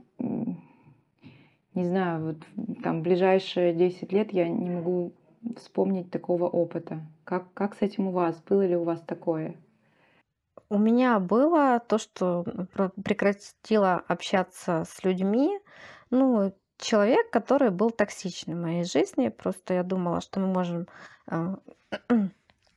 не 1.75 1.85
знаю, 1.85 2.25
вот 2.25 2.83
там 2.83 3.03
ближайшие 3.03 3.73
10 3.73 4.13
лет 4.13 4.33
я 4.33 4.47
не 4.47 4.69
могу 4.69 5.13
вспомнить 5.57 6.11
такого 6.11 6.49
опыта. 6.49 7.01
Как, 7.25 7.53
как 7.55 7.75
с 7.75 7.83
этим 7.83 8.09
у 8.09 8.11
вас? 8.13 8.41
Было 8.49 8.67
ли 8.67 8.77
у 8.77 8.85
вас 8.85 9.01
такое? 9.01 9.57
У 10.69 10.79
меня 10.79 11.19
было 11.19 11.81
то, 11.81 11.99
что 11.99 12.45
прекратила 13.05 14.03
общаться 14.07 14.85
с 14.87 15.03
людьми. 15.03 15.59
Ну, 16.11 16.53
человек, 16.79 17.31
который 17.31 17.71
был 17.71 17.91
токсичным 17.91 18.59
в 18.59 18.63
моей 18.63 18.85
жизни. 18.85 19.29
Просто 19.29 19.75
я 19.75 19.83
думала, 19.83 20.21
что 20.21 20.41
мы 20.41 20.47
можем 20.47 20.87
а, 21.27 21.59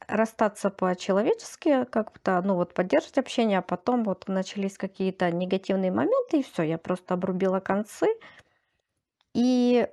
расстаться 0.08 0.70
по-человечески, 0.70 1.86
как-то, 1.86 2.42
ну 2.44 2.56
вот 2.56 2.74
поддерживать 2.74 3.18
общение, 3.18 3.60
а 3.60 3.62
потом 3.62 4.04
вот 4.04 4.28
начались 4.28 4.78
какие-то 4.78 5.30
негативные 5.32 5.92
моменты, 5.92 6.40
и 6.40 6.44
все, 6.44 6.64
я 6.64 6.78
просто 6.78 7.14
обрубила 7.14 7.60
концы 7.60 8.08
и 9.34 9.88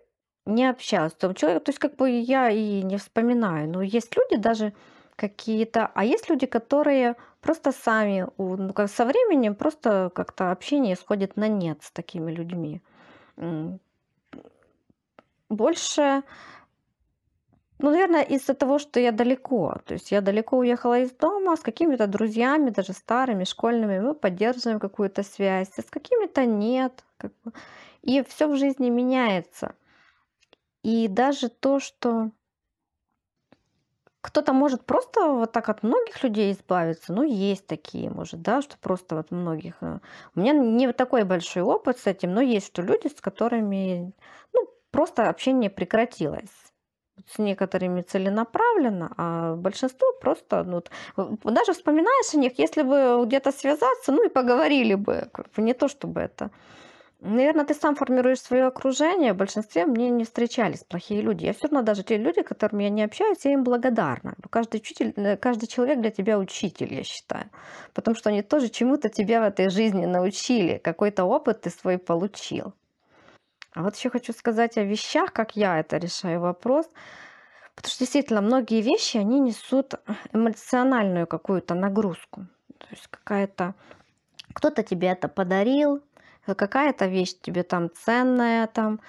не 0.47 0.71
общалась 0.71 1.13
с 1.13 1.17
этим 1.17 1.35
человеком. 1.35 1.65
То 1.65 1.71
есть 1.71 1.79
как 1.79 1.97
бы 1.97 2.11
я 2.11 2.51
и 2.51 2.83
не 2.83 2.97
вспоминаю. 2.97 3.69
Но 3.69 3.83
есть 3.83 4.17
люди 4.17 4.41
даже 4.41 4.73
какие-то, 5.17 5.91
а 5.95 6.05
есть 6.05 6.29
люди, 6.29 6.47
которые 6.47 7.17
просто 7.41 7.73
сами, 7.73 8.27
ну, 8.39 8.73
как 8.73 8.91
со 8.91 9.05
временем 9.05 9.55
просто 9.55 10.11
как-то 10.15 10.51
общение 10.51 10.97
сходит 10.97 11.37
на 11.37 11.49
нет 11.49 11.83
с 11.83 11.91
такими 11.91 12.33
людьми. 12.33 12.81
Больше 15.49 16.23
ну, 17.85 17.91
наверное, 17.91 18.23
из-за 18.23 18.55
того, 18.55 18.79
что 18.79 18.99
я 18.99 19.13
далеко. 19.13 19.77
То 19.85 19.93
есть 19.93 20.11
я 20.11 20.23
далеко 20.23 20.57
уехала 20.57 21.01
из 21.01 21.11
дома 21.13 21.55
с 21.55 21.61
какими-то 21.61 22.07
друзьями, 22.07 22.71
даже 22.71 22.95
старыми, 22.95 23.45
школьными. 23.45 23.99
Мы 23.99 24.15
поддерживаем 24.15 24.81
какую-то 24.81 25.23
связь, 25.23 25.69
а 25.77 25.83
с 25.83 25.91
какими-то 25.91 26.47
нет. 26.47 27.05
Как 27.19 27.33
бы. 27.45 27.53
И 28.01 28.23
все 28.23 28.49
в 28.49 28.57
жизни 28.57 28.89
меняется. 28.89 29.75
И 30.83 31.09
даже 31.09 31.51
то, 31.51 31.79
что 31.79 32.31
кто-то 34.23 34.55
может 34.55 34.87
просто 34.87 35.29
вот 35.29 35.53
так 35.53 35.69
от 35.69 35.83
многих 35.83 36.23
людей 36.23 36.53
избавиться. 36.53 37.13
Ну, 37.13 37.23
есть 37.23 37.67
такие, 37.67 38.09
может, 38.09 38.41
да, 38.41 38.63
что 38.63 38.79
просто 38.79 39.17
вот 39.17 39.31
многих. 39.31 39.75
Э, 39.83 39.99
у 40.35 40.41
меня 40.41 40.55
не 40.55 40.91
такой 40.95 41.25
большой 41.25 41.63
опыт 41.63 41.99
с 41.99 42.07
этим, 42.07 42.33
но 42.33 42.41
есть 42.41 42.69
что 42.69 42.81
люди, 42.81 43.09
с 43.09 43.21
которыми, 43.21 44.15
ну, 44.55 44.71
просто 44.91 45.29
общение 45.29 45.69
прекратилось 45.69 46.64
с 47.27 47.39
некоторыми 47.39 48.03
целенаправленно, 48.03 49.13
а 49.17 49.55
большинство 49.57 50.07
просто, 50.21 50.63
ну, 50.65 50.83
даже 51.17 51.73
вспоминаешь 51.73 52.35
о 52.35 52.39
них, 52.39 52.59
если 52.59 52.83
бы 52.83 53.25
где-то 53.27 53.53
связаться, 53.53 54.13
ну 54.13 54.27
и 54.27 54.29
поговорили 54.29 54.95
бы, 54.95 55.29
не 55.57 55.75
то 55.75 55.89
чтобы 55.89 56.21
это. 56.21 56.51
Наверное, 57.27 57.65
ты 57.65 57.73
сам 57.73 57.97
формируешь 57.97 58.41
свое 58.41 58.67
окружение. 58.67 59.33
В 59.33 59.37
большинстве 59.37 59.87
мне 59.87 60.11
не 60.11 60.25
встречались 60.25 60.85
плохие 60.85 61.23
люди. 61.23 61.47
Я 61.47 61.55
все 61.55 61.69
равно 61.69 61.81
даже 61.81 62.03
те 62.03 62.19
люди, 62.19 62.43
которыми 62.43 62.85
я 62.85 62.91
не 62.91 63.03
общаюсь, 63.03 63.39
я 63.45 63.55
им 63.55 63.65
благодарна. 63.65 64.35
Каждый, 64.51 64.77
учитель, 64.77 65.15
э, 65.17 65.39
каждый 65.39 65.67
человек 65.67 66.03
для 66.03 66.11
тебя 66.11 66.39
учитель, 66.39 66.93
я 66.93 67.03
считаю. 67.03 67.47
Потому 67.95 68.15
что 68.15 68.29
они 68.29 68.43
тоже 68.43 68.69
чему-то 68.69 69.09
тебя 69.09 69.41
в 69.41 69.45
этой 69.45 69.71
жизни 69.71 70.05
научили. 70.05 70.77
Какой-то 70.77 71.25
опыт 71.25 71.63
ты 71.63 71.71
свой 71.71 71.97
получил. 71.97 72.75
А 73.75 73.83
вот 73.83 73.97
еще 73.97 74.09
хочу 74.09 74.33
сказать 74.33 74.79
о 74.79 74.85
вещах, 74.85 75.33
как 75.33 75.57
я 75.57 75.81
это 75.81 75.97
решаю 75.99 76.41
вопрос. 76.41 76.87
Потому 77.75 77.91
что 77.91 77.99
действительно 78.01 78.41
многие 78.41 78.81
вещи, 78.81 79.17
они 79.17 79.41
несут 79.41 79.95
эмоциональную 80.33 81.27
какую-то 81.27 81.75
нагрузку. 81.75 82.47
То 82.79 82.87
есть 82.91 83.09
какая-то... 83.09 83.75
Кто-то 84.53 84.85
тебе 84.85 85.09
это 85.09 85.27
подарил, 85.27 86.01
какая-то 86.47 87.07
вещь 87.07 87.35
тебе 87.41 87.65
там 87.65 87.91
ценная 87.93 88.69
там. 88.69 89.01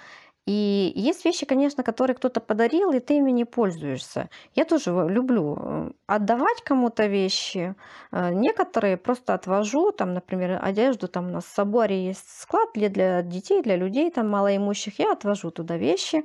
И 0.46 0.92
есть 0.94 1.24
вещи, 1.24 1.44
конечно, 1.44 1.82
которые 1.82 2.14
кто-то 2.14 2.40
подарил, 2.40 2.92
и 2.92 3.00
ты 3.00 3.16
ими 3.16 3.32
не 3.32 3.44
пользуешься. 3.44 4.30
Я 4.54 4.64
тоже 4.64 4.90
люблю 5.08 5.58
э, 5.58 5.90
отдавать 6.06 6.62
кому-то 6.62 7.06
вещи. 7.06 7.74
Э, 8.12 8.32
некоторые 8.32 8.96
просто 8.96 9.34
отвожу, 9.34 9.90
там, 9.90 10.14
например, 10.14 10.60
одежду, 10.62 11.08
там 11.08 11.26
у 11.26 11.30
нас 11.30 11.44
в 11.44 11.54
соборе 11.54 12.06
есть 12.06 12.40
склад 12.40 12.68
для, 12.74 12.88
для 12.88 13.22
детей, 13.22 13.60
для 13.60 13.74
людей 13.74 14.08
там 14.12 14.28
малоимущих, 14.28 15.00
я 15.00 15.12
отвожу 15.12 15.50
туда 15.50 15.76
вещи. 15.76 16.24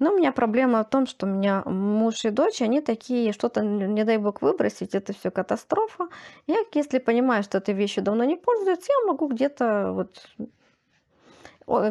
Но 0.00 0.12
у 0.12 0.16
меня 0.16 0.32
проблема 0.32 0.82
в 0.82 0.88
том, 0.88 1.06
что 1.06 1.26
у 1.26 1.28
меня 1.28 1.62
муж 1.64 2.24
и 2.24 2.30
дочь, 2.30 2.62
они 2.62 2.80
такие, 2.80 3.32
что-то, 3.32 3.60
не 3.62 4.02
дай 4.02 4.16
бог, 4.16 4.42
выбросить, 4.42 4.94
это 4.94 5.12
все 5.12 5.30
катастрофа. 5.30 6.08
Я, 6.48 6.56
если 6.74 6.98
понимаю, 6.98 7.44
что 7.44 7.58
этой 7.58 7.74
вещью 7.74 8.02
давно 8.02 8.24
не 8.24 8.36
пользуются, 8.36 8.90
я 8.90 9.06
могу 9.06 9.28
где-то 9.28 9.92
вот 9.92 10.26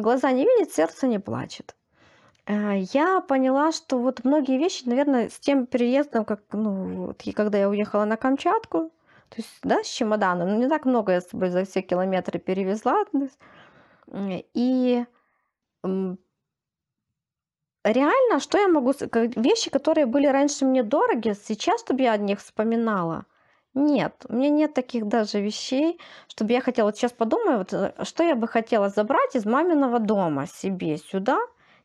глаза 0.00 0.32
не 0.32 0.44
видят, 0.44 0.72
сердце 0.72 1.06
не 1.06 1.18
плачет. 1.18 1.74
Э, 2.46 2.78
я 2.92 3.20
поняла, 3.20 3.72
что 3.72 3.98
вот 3.98 4.24
многие 4.24 4.58
вещи, 4.58 4.84
наверное, 4.86 5.28
с 5.28 5.38
тем 5.38 5.66
переездом, 5.66 6.24
как, 6.24 6.40
ну, 6.52 7.06
вот, 7.06 7.22
когда 7.34 7.58
я 7.58 7.68
уехала 7.68 8.04
на 8.04 8.16
Камчатку, 8.16 8.90
то 9.28 9.36
есть, 9.36 9.58
да, 9.62 9.82
с 9.82 9.86
чемоданом, 9.86 10.48
ну, 10.48 10.58
не 10.58 10.68
так 10.68 10.84
много 10.84 11.12
я 11.12 11.20
с 11.20 11.28
собой 11.28 11.50
за 11.50 11.64
все 11.64 11.82
километры 11.82 12.38
перевезла. 12.40 13.04
И 14.54 15.04
реально, 17.84 18.40
что 18.40 18.58
я 18.58 18.68
могу... 18.68 18.92
Вещи, 19.36 19.70
которые 19.70 20.06
были 20.06 20.26
раньше 20.26 20.64
мне 20.64 20.82
дороги, 20.82 21.34
сейчас, 21.34 21.80
чтобы 21.80 22.02
я 22.02 22.12
о 22.12 22.16
них 22.16 22.40
вспоминала, 22.40 23.24
нет, 23.74 24.26
у 24.28 24.34
меня 24.34 24.50
нет 24.50 24.74
таких 24.74 25.06
даже 25.06 25.40
вещей, 25.40 26.00
чтобы 26.28 26.52
я 26.52 26.60
хотела... 26.60 26.86
Вот 26.86 26.96
сейчас 26.96 27.12
подумаю, 27.12 27.58
вот, 27.58 27.72
э, 27.72 27.92
что 28.02 28.24
я 28.24 28.34
бы 28.34 28.48
хотела 28.48 28.88
забрать 28.88 29.36
из 29.36 29.44
маминого 29.46 30.00
дома 30.00 30.46
себе 30.46 30.98
сюда. 30.98 31.38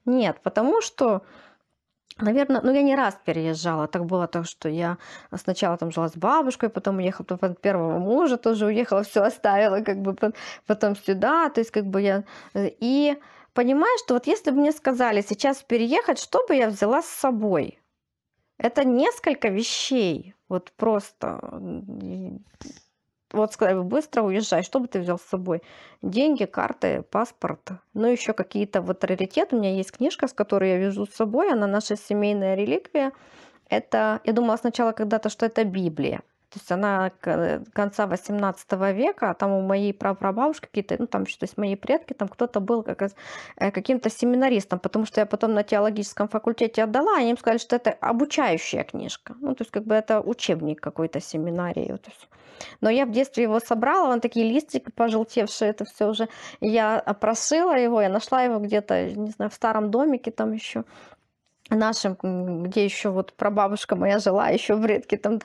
Нет, 0.05 0.39
потому 0.41 0.81
что 0.81 1.23
Наверное, 2.17 2.61
ну 2.61 2.71
я 2.71 2.81
не 2.81 2.95
раз 2.95 3.19
переезжала. 3.25 3.87
Так 3.87 4.05
было 4.05 4.27
то, 4.27 4.45
что 4.45 4.69
я 4.69 4.97
сначала 5.35 5.77
там 5.77 5.91
жила 5.91 6.07
с 6.07 6.15
бабушкой, 6.15 6.69
потом 6.69 6.97
уехала 6.97 7.25
от 7.41 7.59
первого 7.59 7.99
мужа, 7.99 8.37
тоже 8.37 8.67
уехала, 8.67 9.03
все 9.03 9.21
оставила, 9.21 9.81
как 9.81 10.01
бы 10.01 10.15
потом 10.65 10.95
сюда. 10.95 11.49
То 11.49 11.59
есть 11.59 11.71
как 11.71 11.85
бы 11.85 12.01
я... 12.01 12.23
Э, 12.53 12.69
и 12.79 13.17
понимаю, 13.53 13.97
что 13.99 14.13
вот 14.13 14.27
если 14.27 14.51
бы 14.51 14.61
мне 14.61 14.71
сказали 14.71 15.21
сейчас 15.21 15.61
переехать, 15.61 16.17
что 16.17 16.45
бы 16.47 16.55
я 16.55 16.69
взяла 16.69 17.01
с 17.01 17.07
собой? 17.07 17.79
Это 18.57 18.85
несколько 18.85 19.49
вещей. 19.49 20.34
Вот 20.47 20.71
просто 20.75 21.39
вот 23.35 23.53
сказали, 23.53 23.79
быстро 23.79 24.21
уезжай, 24.21 24.63
что 24.63 24.79
бы 24.79 24.87
ты 24.87 24.99
взял 24.99 25.19
с 25.19 25.23
собой? 25.23 25.61
Деньги, 26.01 26.45
карты, 26.45 27.01
паспорт, 27.01 27.71
ну 27.93 28.07
еще 28.07 28.33
какие-то 28.33 28.81
вот 28.81 29.03
раритеты. 29.03 29.55
У 29.55 29.59
меня 29.59 29.75
есть 29.75 29.91
книжка, 29.91 30.27
с 30.27 30.33
которой 30.33 30.69
я 30.71 30.77
везу 30.77 31.05
с 31.05 31.13
собой, 31.15 31.51
она 31.51 31.67
наша 31.67 31.95
семейная 31.95 32.55
реликвия. 32.55 33.11
Это, 33.69 34.21
я 34.23 34.33
думала 34.33 34.57
сначала 34.57 34.91
когда-то, 34.91 35.29
что 35.29 35.45
это 35.45 35.63
Библия. 35.63 36.21
То 36.49 36.59
есть 36.59 36.71
она 36.71 37.11
конца 37.73 38.07
18 38.07 38.71
века, 38.93 39.31
а 39.31 39.33
там 39.33 39.51
у 39.51 39.61
моей 39.61 39.93
прапрабабушки 39.93 40.67
какие-то, 40.67 40.95
ну 40.99 41.07
там 41.07 41.25
то 41.25 41.31
есть 41.41 41.57
мои 41.57 41.75
предки, 41.75 42.13
там 42.13 42.27
кто-то 42.27 42.59
был 42.59 42.83
как, 42.83 43.01
э, 43.01 43.71
каким-то 43.71 44.09
семинаристом, 44.09 44.79
потому 44.79 45.05
что 45.05 45.21
я 45.21 45.25
потом 45.25 45.53
на 45.53 45.63
теологическом 45.63 46.27
факультете 46.27 46.83
отдала, 46.83 47.17
они 47.17 47.31
им 47.31 47.37
сказали, 47.37 47.57
что 47.57 47.75
это 47.75 47.91
обучающая 47.91 48.83
книжка. 48.83 49.35
Ну, 49.41 49.55
то 49.55 49.63
есть 49.63 49.71
как 49.71 49.83
бы 49.83 49.95
это 49.95 50.21
учебник 50.21 50.81
какой-то 50.81 51.19
семинарии. 51.19 51.91
Есть. 51.91 52.29
Но 52.81 52.89
я 52.89 53.05
в 53.05 53.11
детстве 53.11 53.43
его 53.43 53.59
собрала, 53.59 54.09
он 54.09 54.21
такие 54.21 54.49
листики 54.49 54.89
пожелтевшие, 54.89 55.71
это 55.71 55.85
все 55.85 56.07
уже. 56.07 56.27
Я 56.61 56.99
прошила 57.19 57.77
его, 57.77 58.01
я 58.01 58.09
нашла 58.09 58.43
его 58.43 58.59
где-то, 58.59 59.09
не 59.11 59.31
знаю, 59.31 59.51
в 59.51 59.53
старом 59.53 59.91
домике 59.91 60.31
там 60.31 60.53
еще 60.53 60.83
нашим, 61.69 62.15
где 62.63 62.85
еще 62.85 63.09
вот 63.09 63.33
прабабушка 63.33 63.95
моя 63.95 64.19
жила, 64.19 64.49
еще 64.49 64.75
в 64.75 64.85
редке 64.85 65.17
там. 65.17 65.39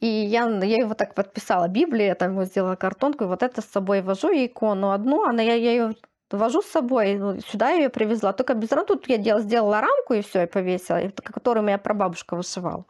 И 0.00 0.06
я, 0.06 0.48
я 0.48 0.76
его 0.78 0.94
так 0.94 1.14
подписала, 1.14 1.68
Библия, 1.68 2.08
я 2.08 2.14
там 2.14 2.32
его 2.32 2.44
сделала 2.44 2.76
картонку, 2.76 3.24
и 3.24 3.26
вот 3.26 3.42
это 3.42 3.60
с 3.60 3.66
собой 3.66 4.02
вожу, 4.02 4.28
икону 4.28 4.90
одну, 4.92 5.24
она, 5.24 5.42
я, 5.42 5.54
я 5.54 5.72
ее 5.72 5.94
вожу 6.30 6.62
с 6.62 6.66
собой, 6.66 7.16
ну, 7.16 7.40
сюда 7.40 7.70
я 7.70 7.84
ее 7.84 7.88
привезла, 7.88 8.32
только 8.32 8.54
без 8.54 8.72
рамки, 8.72 8.88
тут 8.88 9.08
я 9.08 9.18
делала, 9.18 9.42
сделала 9.42 9.80
рамку 9.80 10.14
и 10.14 10.22
все, 10.22 10.44
и 10.44 10.46
повесила, 10.46 11.00
которую 11.24 11.64
моя 11.64 11.78
прабабушка 11.78 12.36
вышивала. 12.36 12.84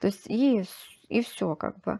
То 0.00 0.06
есть 0.06 0.26
и, 0.26 0.64
и 1.08 1.22
все 1.22 1.54
как 1.56 1.78
бы. 1.80 1.98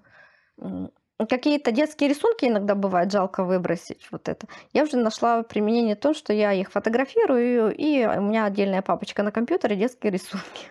Какие-то 1.28 1.72
детские 1.72 2.08
рисунки 2.08 2.46
иногда 2.46 2.74
бывает 2.74 3.12
жалко 3.12 3.44
выбросить. 3.44 4.08
Вот 4.10 4.28
это. 4.28 4.46
Я 4.72 4.84
уже 4.84 4.96
нашла 4.96 5.42
применение 5.42 5.96
то, 5.96 6.14
что 6.14 6.32
я 6.32 6.52
их 6.52 6.70
фотографирую, 6.70 7.74
и 7.74 8.04
у 8.06 8.22
меня 8.22 8.44
отдельная 8.44 8.82
папочка 8.82 9.22
на 9.22 9.30
компьютере 9.30 9.76
детские 9.76 10.12
рисунки. 10.12 10.70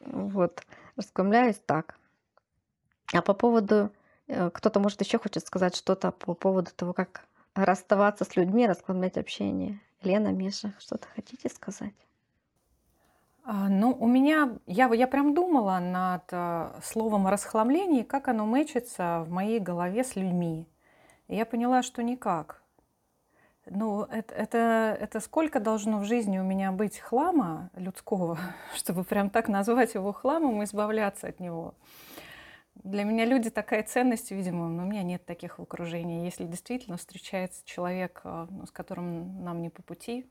Вот. 0.00 0.62
Раскомляюсь 0.96 1.60
так. 1.64 1.96
А 3.12 3.22
по 3.22 3.34
поводу... 3.34 3.90
Э, 4.28 4.50
кто-то, 4.50 4.80
может, 4.80 5.00
еще 5.00 5.18
хочет 5.18 5.46
сказать 5.46 5.74
что-то 5.74 6.12
по 6.12 6.34
поводу 6.34 6.70
того, 6.76 6.92
как 6.92 7.24
расставаться 7.54 8.24
с 8.24 8.36
людьми, 8.36 8.66
раскладывать 8.66 9.16
общение. 9.16 9.80
Лена, 10.02 10.28
Миша, 10.28 10.72
что-то 10.78 11.08
хотите 11.14 11.48
сказать? 11.48 11.94
А, 13.44 13.68
ну, 13.68 13.96
у 13.98 14.06
меня, 14.06 14.58
я, 14.66 14.92
я 14.92 15.06
прям 15.06 15.34
думала 15.34 15.78
над 15.78 16.24
э, 16.30 16.80
словом 16.82 17.26
расхламление, 17.26 18.04
как 18.04 18.28
оно 18.28 18.46
мэчится 18.46 19.24
в 19.26 19.30
моей 19.30 19.60
голове 19.60 20.04
с 20.04 20.14
людьми. 20.14 20.68
И 21.28 21.36
я 21.36 21.46
поняла, 21.46 21.82
что 21.82 22.02
никак. 22.02 22.62
Ну, 23.66 24.02
это, 24.02 24.34
это, 24.34 24.96
это 25.00 25.20
сколько 25.20 25.60
должно 25.60 26.00
в 26.00 26.04
жизни 26.04 26.38
у 26.38 26.42
меня 26.42 26.72
быть 26.72 26.98
хлама 26.98 27.70
людского, 27.74 28.38
чтобы 28.74 29.04
прям 29.04 29.30
так 29.30 29.48
назвать 29.48 29.94
его 29.94 30.12
хламом 30.12 30.60
и 30.60 30.64
избавляться 30.64 31.28
от 31.28 31.40
него. 31.40 31.74
Для 32.74 33.04
меня 33.04 33.26
люди 33.26 33.50
такая 33.50 33.82
ценность, 33.82 34.30
видимо, 34.30 34.68
но 34.68 34.84
у 34.84 34.86
меня 34.86 35.02
нет 35.02 35.24
таких 35.24 35.58
в 35.58 35.62
окружении. 35.62 36.24
Если 36.24 36.44
действительно 36.44 36.96
встречается 36.96 37.62
человек, 37.64 38.20
э, 38.24 38.46
ну, 38.50 38.66
с 38.66 38.70
которым 38.70 39.44
нам 39.44 39.62
не 39.62 39.70
по 39.70 39.82
пути, 39.82 40.30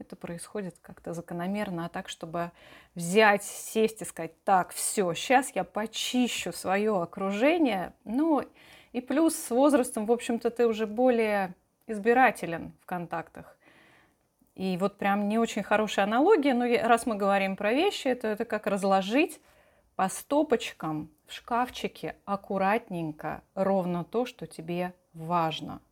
это 0.00 0.16
происходит 0.16 0.76
как-то 0.80 1.12
закономерно, 1.12 1.86
а 1.86 1.88
так, 1.88 2.08
чтобы 2.08 2.50
взять, 2.94 3.44
сесть 3.44 4.02
и 4.02 4.04
сказать, 4.04 4.42
так, 4.44 4.72
все, 4.72 5.12
сейчас 5.14 5.50
я 5.54 5.64
почищу 5.64 6.52
свое 6.52 7.00
окружение. 7.00 7.92
Ну, 8.04 8.42
и 8.92 9.00
плюс 9.00 9.36
с 9.36 9.50
возрастом, 9.50 10.06
в 10.06 10.12
общем-то, 10.12 10.50
ты 10.50 10.66
уже 10.66 10.86
более 10.86 11.54
избирателен 11.86 12.72
в 12.80 12.86
контактах. 12.86 13.56
И 14.54 14.76
вот 14.78 14.98
прям 14.98 15.28
не 15.28 15.38
очень 15.38 15.62
хорошая 15.62 16.04
аналогия, 16.04 16.54
но 16.54 16.66
раз 16.86 17.06
мы 17.06 17.16
говорим 17.16 17.56
про 17.56 17.72
вещи, 17.72 18.14
то 18.14 18.28
это 18.28 18.44
как 18.44 18.66
разложить 18.66 19.40
по 19.96 20.08
стопочкам 20.08 21.10
в 21.26 21.32
шкафчике 21.32 22.16
аккуратненько 22.24 23.42
ровно 23.54 24.04
то, 24.04 24.26
что 24.26 24.46
тебе 24.46 24.94
важно– 25.12 25.80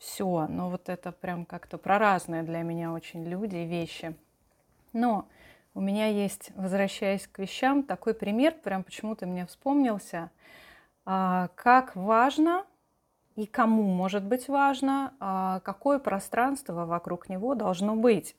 все. 0.00 0.46
Но 0.48 0.70
вот 0.70 0.88
это 0.88 1.12
прям 1.12 1.44
как-то 1.44 1.78
про 1.78 1.98
разные 1.98 2.42
для 2.42 2.62
меня 2.62 2.92
очень 2.92 3.24
люди 3.24 3.56
и 3.56 3.66
вещи. 3.66 4.16
Но 4.92 5.28
у 5.74 5.80
меня 5.80 6.06
есть, 6.06 6.50
возвращаясь 6.56 7.28
к 7.28 7.38
вещам, 7.38 7.84
такой 7.84 8.14
пример, 8.14 8.54
прям 8.54 8.82
почему-то 8.82 9.26
мне 9.26 9.46
вспомнился, 9.46 10.30
а, 11.04 11.48
как 11.54 11.94
важно 11.94 12.64
и 13.36 13.46
кому 13.46 13.84
может 13.84 14.24
быть 14.24 14.48
важно, 14.48 15.14
а, 15.20 15.60
какое 15.60 16.00
пространство 16.00 16.86
вокруг 16.86 17.28
него 17.28 17.54
должно 17.54 17.94
быть. 17.94 18.34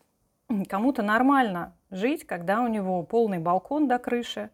Кому-то 0.67 1.04
нормально 1.04 1.74
жить, 1.91 2.26
когда 2.26 2.62
у 2.62 2.67
него 2.67 3.02
полный 3.04 3.39
балкон 3.39 3.88
до 3.88 4.00
крыши, 4.00 4.50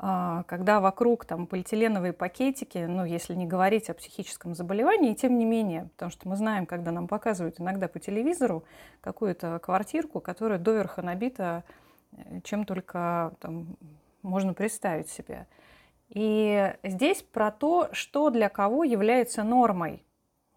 когда 0.00 0.80
вокруг 0.80 1.26
там 1.26 1.46
полиэтиленовые 1.46 2.14
пакетики, 2.14 2.78
ну, 2.78 3.04
если 3.04 3.34
не 3.34 3.46
говорить 3.46 3.90
о 3.90 3.94
психическом 3.94 4.54
заболевании, 4.54 5.12
тем 5.12 5.38
не 5.38 5.44
менее, 5.44 5.90
потому 5.92 6.10
что 6.10 6.26
мы 6.26 6.36
знаем, 6.36 6.64
когда 6.64 6.90
нам 6.90 7.06
показывают 7.06 7.60
иногда 7.60 7.86
по 7.86 7.98
телевизору 7.98 8.64
какую-то 9.02 9.58
квартирку, 9.58 10.20
которая 10.20 10.58
доверха 10.58 11.02
набита 11.02 11.64
э, 12.12 12.40
чем 12.44 12.64
только 12.64 13.34
там, 13.40 13.76
можно 14.22 14.54
представить 14.54 15.10
себе. 15.10 15.46
И 16.08 16.74
здесь 16.82 17.22
про 17.22 17.50
то, 17.50 17.90
что 17.92 18.30
для 18.30 18.48
кого 18.48 18.84
является 18.84 19.42
нормой. 19.42 20.02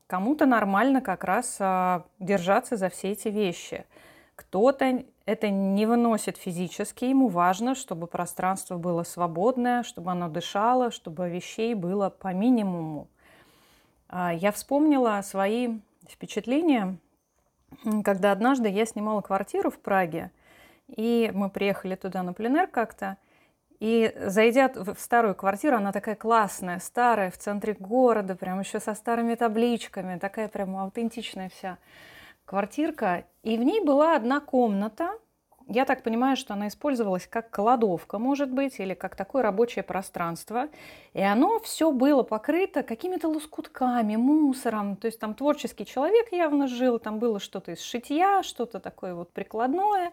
Кому-то 0.08 0.46
нормально 0.46 1.02
как 1.02 1.26
раз 1.26 1.58
а, 1.60 2.06
держаться 2.20 2.78
за 2.78 2.90
все 2.90 3.12
эти 3.12 3.28
вещи. 3.28 3.86
Кто-то 4.36 5.04
это 5.26 5.50
не 5.50 5.86
выносит 5.86 6.38
физически, 6.38 7.06
ему 7.06 7.28
важно, 7.28 7.76
чтобы 7.76 8.08
пространство 8.08 8.78
было 8.78 9.04
свободное, 9.04 9.84
чтобы 9.84 10.12
оно 10.12 10.30
дышало, 10.30 10.92
чтобы 10.92 11.30
вещей 11.30 11.74
было 11.74 12.10
по 12.10 12.34
минимуму. 12.34 13.08
А, 14.10 14.34
я 14.34 14.52
вспомнила 14.52 15.22
свои 15.24 15.80
впечатления 16.08 16.98
когда 18.04 18.32
однажды 18.32 18.70
я 18.70 18.86
снимала 18.86 19.22
квартиру 19.22 19.70
в 19.70 19.80
Праге, 19.80 20.32
и 20.88 21.32
мы 21.34 21.50
приехали 21.50 21.96
туда 21.96 22.24
на 22.24 22.34
пленэр 22.34 22.68
как-то, 22.68 23.18
и 23.80 24.14
зайдя 24.28 24.70
в 24.74 24.96
старую 24.98 25.36
квартиру, 25.36 25.76
она 25.76 25.92
такая 25.92 26.16
классная, 26.16 26.80
старая, 26.80 27.32
в 27.32 27.38
центре 27.38 27.74
города, 27.74 28.36
прям 28.36 28.60
еще 28.60 28.80
со 28.80 28.94
старыми 28.94 29.36
табличками, 29.36 30.18
такая 30.20 30.48
прям 30.48 30.78
аутентичная 30.78 31.50
вся 31.50 31.78
квартирка. 32.46 33.26
И 33.44 33.58
в 33.58 33.64
ней 33.64 33.82
была 33.82 34.16
одна 34.16 34.40
комната, 34.40 35.12
я 35.68 35.86
так 35.86 36.04
понимаю, 36.04 36.36
что 36.36 36.54
она 36.54 36.68
использовалась 36.68 37.26
как 37.26 37.50
кладовка, 37.50 38.20
может 38.20 38.52
быть, 38.52 38.80
или 38.80 38.94
как 38.94 39.16
такое 39.16 39.44
рабочее 39.44 39.84
пространство. 39.84 40.68
И 41.14 41.22
оно 41.22 41.60
все 41.60 41.92
было 41.92 42.24
покрыто 42.24 42.84
какими-то 42.84 43.30
лоскутками, 43.30 44.18
мусором. 44.18 44.98
То 44.98 45.08
есть 45.08 45.20
там 45.20 45.34
творческий 45.34 45.86
человек 45.86 46.32
явно 46.32 46.68
жил, 46.68 47.00
там 47.00 47.20
было 47.20 47.40
что-то 47.40 47.72
из 47.72 47.82
шитья, 47.82 48.44
что-то 48.44 48.80
такое 48.80 49.16
вот 49.16 49.32
прикладное, 49.32 50.12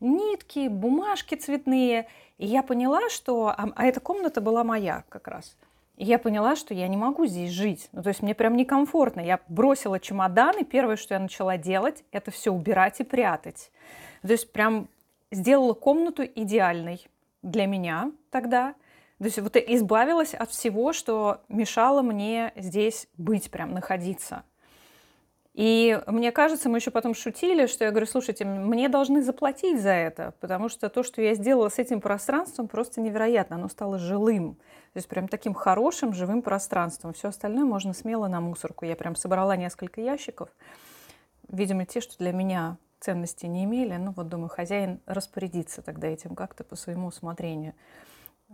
нитки, 0.00 0.68
бумажки 0.68 1.34
цветные. 1.34 2.06
И 2.36 2.46
я 2.46 2.62
поняла, 2.62 3.08
что... 3.08 3.48
А, 3.48 3.68
а 3.74 3.86
эта 3.86 4.00
комната 4.00 4.40
была 4.40 4.64
моя 4.64 5.04
как 5.08 5.28
раз. 5.28 5.56
И 6.00 6.04
я 6.04 6.18
поняла, 6.18 6.56
что 6.56 6.72
я 6.72 6.88
не 6.88 6.96
могу 6.96 7.26
здесь 7.26 7.50
жить. 7.50 7.90
Ну, 7.92 8.02
то 8.02 8.08
есть 8.08 8.22
мне 8.22 8.34
прям 8.34 8.56
некомфортно. 8.56 9.20
Я 9.20 9.38
бросила 9.48 10.00
чемодан, 10.00 10.56
и 10.56 10.64
первое, 10.64 10.96
что 10.96 11.12
я 11.12 11.20
начала 11.20 11.58
делать, 11.58 12.04
это 12.10 12.30
все 12.30 12.50
убирать 12.50 13.00
и 13.00 13.04
прятать. 13.04 13.70
То 14.22 14.32
есть 14.32 14.50
прям 14.50 14.88
сделала 15.30 15.74
комнату 15.74 16.24
идеальной 16.24 17.06
для 17.42 17.66
меня 17.66 18.12
тогда. 18.30 18.72
То 19.18 19.26
есть 19.26 19.40
вот 19.40 19.56
избавилась 19.56 20.32
от 20.32 20.48
всего, 20.48 20.94
что 20.94 21.42
мешало 21.48 22.00
мне 22.00 22.54
здесь 22.56 23.06
быть, 23.18 23.50
прям 23.50 23.74
находиться. 23.74 24.44
И 25.54 26.00
мне 26.06 26.30
кажется, 26.30 26.68
мы 26.68 26.78
еще 26.78 26.92
потом 26.92 27.12
шутили, 27.14 27.66
что 27.66 27.84
я 27.84 27.90
говорю, 27.90 28.06
слушайте, 28.06 28.44
мне 28.44 28.88
должны 28.88 29.20
заплатить 29.20 29.82
за 29.82 29.90
это, 29.90 30.34
потому 30.40 30.68
что 30.68 30.88
то, 30.88 31.02
что 31.02 31.20
я 31.20 31.34
сделала 31.34 31.68
с 31.68 31.78
этим 31.78 32.00
пространством, 32.00 32.68
просто 32.68 33.00
невероятно. 33.00 33.56
Оно 33.56 33.68
стало 33.68 33.98
жилым. 33.98 34.54
То 34.92 34.96
есть 34.96 35.08
прям 35.08 35.26
таким 35.26 35.54
хорошим, 35.54 36.12
живым 36.12 36.42
пространством. 36.42 37.14
Все 37.14 37.28
остальное 37.28 37.64
можно 37.64 37.92
смело 37.94 38.28
на 38.28 38.40
мусорку. 38.40 38.84
Я 38.84 38.94
прям 38.94 39.16
собрала 39.16 39.56
несколько 39.56 40.00
ящиков. 40.00 40.48
Видимо, 41.48 41.84
те, 41.84 42.00
что 42.00 42.16
для 42.18 42.32
меня 42.32 42.76
ценности 43.00 43.46
не 43.46 43.64
имели. 43.64 43.96
Ну 43.96 44.12
вот, 44.12 44.28
думаю, 44.28 44.48
хозяин 44.48 45.00
распорядится 45.06 45.82
тогда 45.82 46.06
этим 46.06 46.36
как-то 46.36 46.62
по 46.62 46.76
своему 46.76 47.08
усмотрению. 47.08 47.74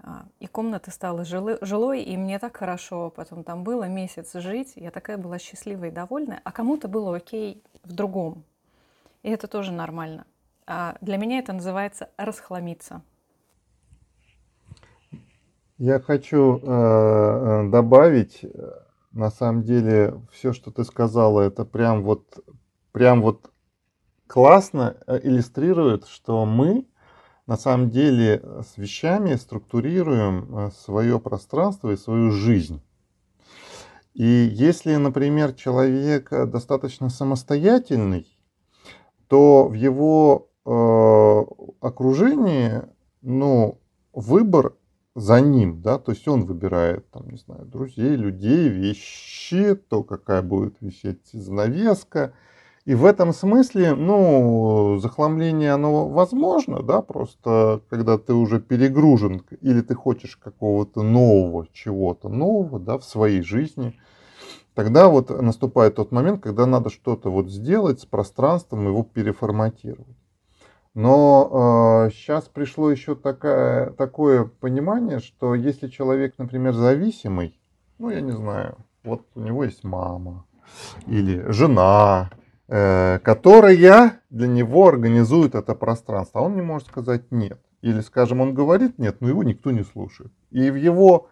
А, 0.03 0.27
и 0.41 0.47
комната 0.47 0.91
стала 0.91 1.25
жилой, 1.25 2.03
и 2.03 2.17
мне 2.17 2.39
так 2.39 2.57
хорошо 2.57 3.11
потом 3.11 3.45
там 3.45 3.65
было 3.65 3.85
месяц 3.85 4.35
жить. 4.35 4.73
Я 4.77 4.91
такая 4.91 5.17
была 5.19 5.39
счастливая 5.39 5.89
и 5.89 5.93
довольная. 5.93 6.41
А 6.45 6.53
кому-то 6.53 6.89
было 6.89 7.17
окей 7.17 7.63
в 7.85 7.93
другом. 7.93 8.45
И 9.23 9.31
это 9.31 9.49
тоже 9.49 9.73
нормально. 9.73 10.27
А 10.67 10.97
для 11.01 11.17
меня 11.17 11.39
это 11.39 11.53
называется 11.53 12.11
расхламиться. 12.17 13.03
Я 15.79 16.01
хочу 16.01 16.59
э, 16.59 16.63
э 16.63 17.71
добавить, 17.71 18.41
э, 18.43 18.49
на 19.13 19.31
самом 19.31 19.63
деле, 19.63 20.21
все, 20.33 20.53
что 20.53 20.71
ты 20.71 20.85
сказала, 20.85 21.43
это 21.43 21.65
прям 21.65 22.03
вот, 22.03 22.39
прям 22.93 23.21
вот 23.21 23.51
классно 24.27 24.97
э, 25.07 25.21
иллюстрирует, 25.23 26.07
что 26.07 26.47
мы 26.47 26.87
на 27.47 27.57
самом 27.57 27.91
деле 27.91 28.43
с 28.63 28.77
вещами 28.77 29.35
структурируем 29.37 30.57
э, 30.57 30.71
свое 30.73 31.21
пространство 31.21 31.91
и 31.91 31.97
свою 31.97 32.31
жизнь. 32.31 32.83
И 34.15 34.25
если, 34.25 34.97
например, 34.97 35.53
человек 35.53 36.33
э, 36.33 36.47
достаточно 36.47 37.09
самостоятельный, 37.09 38.27
то 39.29 39.69
в 39.69 39.75
его 39.75 40.49
э, 40.65 40.71
окружении, 41.81 42.83
ну, 43.23 43.81
выбор 44.13 44.75
за 45.15 45.41
ним, 45.41 45.83
да, 45.83 45.99
то 45.99 46.13
есть 46.13 46.27
он 46.29 46.47
выбирает, 46.47 47.11
там, 47.11 47.29
не 47.31 47.39
знаю, 47.39 47.65
друзей, 47.65 48.17
людей, 48.17 48.69
вещи, 48.69 49.75
то, 49.75 50.03
какая 50.03 50.43
будет 50.43 50.77
висеть 50.81 51.27
занавеска, 51.33 52.35
и 52.87 52.95
в 52.95 53.05
этом 53.05 53.33
смысле, 53.33 53.97
ну, 53.97 54.99
захламление, 55.01 55.73
оно 55.73 56.09
возможно, 56.09 56.85
да, 56.85 57.03
просто 57.03 57.83
когда 57.91 58.17
ты 58.17 58.33
уже 58.33 58.61
перегружен 58.61 59.43
или 59.61 59.81
ты 59.81 59.97
хочешь 59.97 60.37
какого-то 60.37 61.03
нового, 61.03 61.67
чего-то 61.73 62.29
нового, 62.29 62.79
да, 62.79 62.97
в 62.99 63.05
своей 63.05 63.43
жизни, 63.43 63.99
тогда 64.75 65.09
вот 65.09 65.31
наступает 65.31 65.97
тот 65.97 66.13
момент, 66.13 66.41
когда 66.41 66.65
надо 66.65 66.89
что-то 66.91 67.29
вот 67.29 67.51
сделать 67.51 68.01
с 68.01 68.07
пространством, 68.07 68.87
его 68.87 69.03
переформатировать. 69.03 70.17
Но 70.95 72.07
э, 72.07 72.11
сейчас 72.13 72.45
пришло 72.45 72.89
еще 72.89 73.17
такая, 73.17 73.91
такое 73.91 74.45
понимание, 74.45 75.19
что 75.19 75.57
если 75.57 75.89
человек, 75.89 76.35
например, 76.39 76.73
зависимый, 76.73 77.61
ну, 77.99 78.11
я 78.11 78.21
не 78.21 78.33
знаю, 78.33 78.77
вот 79.03 79.27
у 79.35 79.41
него 79.41 79.65
есть 79.65 79.83
мама 79.83 80.47
или 81.09 81.51
жена, 81.51 82.31
которая 82.69 84.21
для 84.31 84.49
него 84.49 84.89
организует 84.89 85.55
это 85.55 85.75
пространство. 85.75 86.41
А 86.41 86.45
он 86.45 86.57
не 86.57 86.63
может 86.63 86.89
сказать 86.89 87.31
нет. 87.31 87.61
Или, 87.83 88.01
скажем, 88.01 88.41
он 88.41 88.55
говорит 88.55 88.99
нет, 88.99 89.21
но 89.21 89.29
его 89.29 89.45
никто 89.45 89.71
не 89.71 89.85
слушает. 89.85 90.33
И 90.51 90.71
в 90.71 90.75
его 90.75 91.29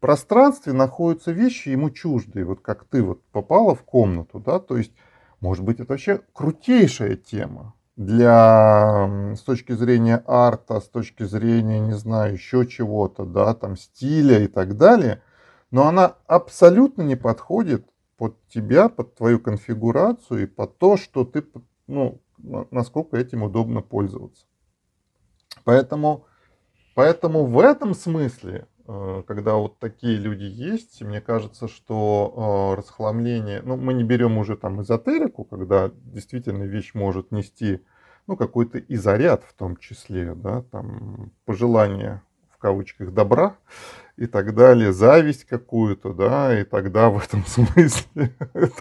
пространстве 0.00 0.74
находятся 0.74 1.32
вещи 1.32 1.70
ему 1.70 1.88
чуждые. 1.88 2.44
Вот 2.44 2.60
как 2.60 2.84
ты 2.84 3.02
вот 3.02 3.22
попала 3.32 3.74
в 3.74 3.84
комнату, 3.84 4.38
да, 4.38 4.58
то 4.58 4.76
есть, 4.76 4.92
может 5.40 5.64
быть, 5.64 5.80
это 5.80 5.92
вообще 5.92 6.20
крутейшая 6.34 7.16
тема 7.16 7.72
для, 7.96 9.34
с 9.34 9.40
точки 9.40 9.72
зрения 9.72 10.22
арта, 10.26 10.80
с 10.80 10.88
точки 10.88 11.22
зрения, 11.22 11.80
не 11.80 11.94
знаю, 11.94 12.34
еще 12.34 12.66
чего-то, 12.66 13.24
да, 13.24 13.54
там, 13.54 13.78
стиля 13.78 14.40
и 14.40 14.46
так 14.46 14.76
далее, 14.76 15.22
но 15.70 15.86
она 15.88 16.16
абсолютно 16.26 17.00
не 17.02 17.16
подходит 17.16 17.86
под 18.16 18.36
тебя, 18.48 18.88
под 18.88 19.14
твою 19.14 19.40
конфигурацию 19.40 20.44
и 20.44 20.46
под 20.46 20.78
то, 20.78 20.96
что 20.96 21.24
ты, 21.24 21.44
ну, 21.86 22.20
насколько 22.70 23.16
этим 23.16 23.42
удобно 23.42 23.82
пользоваться. 23.82 24.46
Поэтому, 25.64 26.26
поэтому 26.94 27.46
в 27.46 27.58
этом 27.58 27.94
смысле, 27.94 28.66
э, 28.86 29.22
когда 29.26 29.54
вот 29.54 29.78
такие 29.78 30.16
люди 30.16 30.44
есть, 30.44 31.02
мне 31.02 31.20
кажется, 31.20 31.68
что 31.68 32.74
э, 32.76 32.78
расхламление, 32.78 33.62
ну, 33.62 33.76
мы 33.76 33.94
не 33.94 34.04
берем 34.04 34.38
уже 34.38 34.56
там 34.56 34.82
эзотерику, 34.82 35.44
когда 35.44 35.90
действительно 35.94 36.64
вещь 36.64 36.94
может 36.94 37.30
нести, 37.30 37.80
ну, 38.26 38.36
какой-то 38.36 38.78
и 38.78 38.96
заряд 38.96 39.44
в 39.44 39.54
том 39.54 39.76
числе, 39.76 40.34
да, 40.34 40.62
там, 40.62 41.32
пожелание 41.44 42.22
кавычках 42.64 43.12
добра, 43.12 43.58
и 44.16 44.24
так 44.24 44.54
далее, 44.54 44.94
зависть 44.94 45.44
какую-то, 45.44 46.14
да, 46.14 46.58
и 46.58 46.64
тогда 46.64 47.10
в 47.10 47.22
этом 47.22 47.44
смысле 47.46 48.34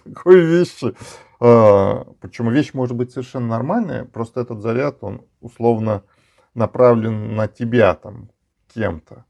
такой 0.05 0.39
вещи. 0.39 0.95
А, 1.41 2.05
почему 2.21 2.49
вещь 2.49 2.73
может 2.73 2.95
быть 2.95 3.11
совершенно 3.11 3.47
нормальная, 3.47 4.05
просто 4.05 4.39
этот 4.39 4.61
заряд, 4.61 4.99
он 5.01 5.25
условно 5.41 6.03
направлен 6.53 7.35
на 7.35 7.49
тебя 7.49 7.93
там 7.95 8.29
кем-то. 8.73 9.25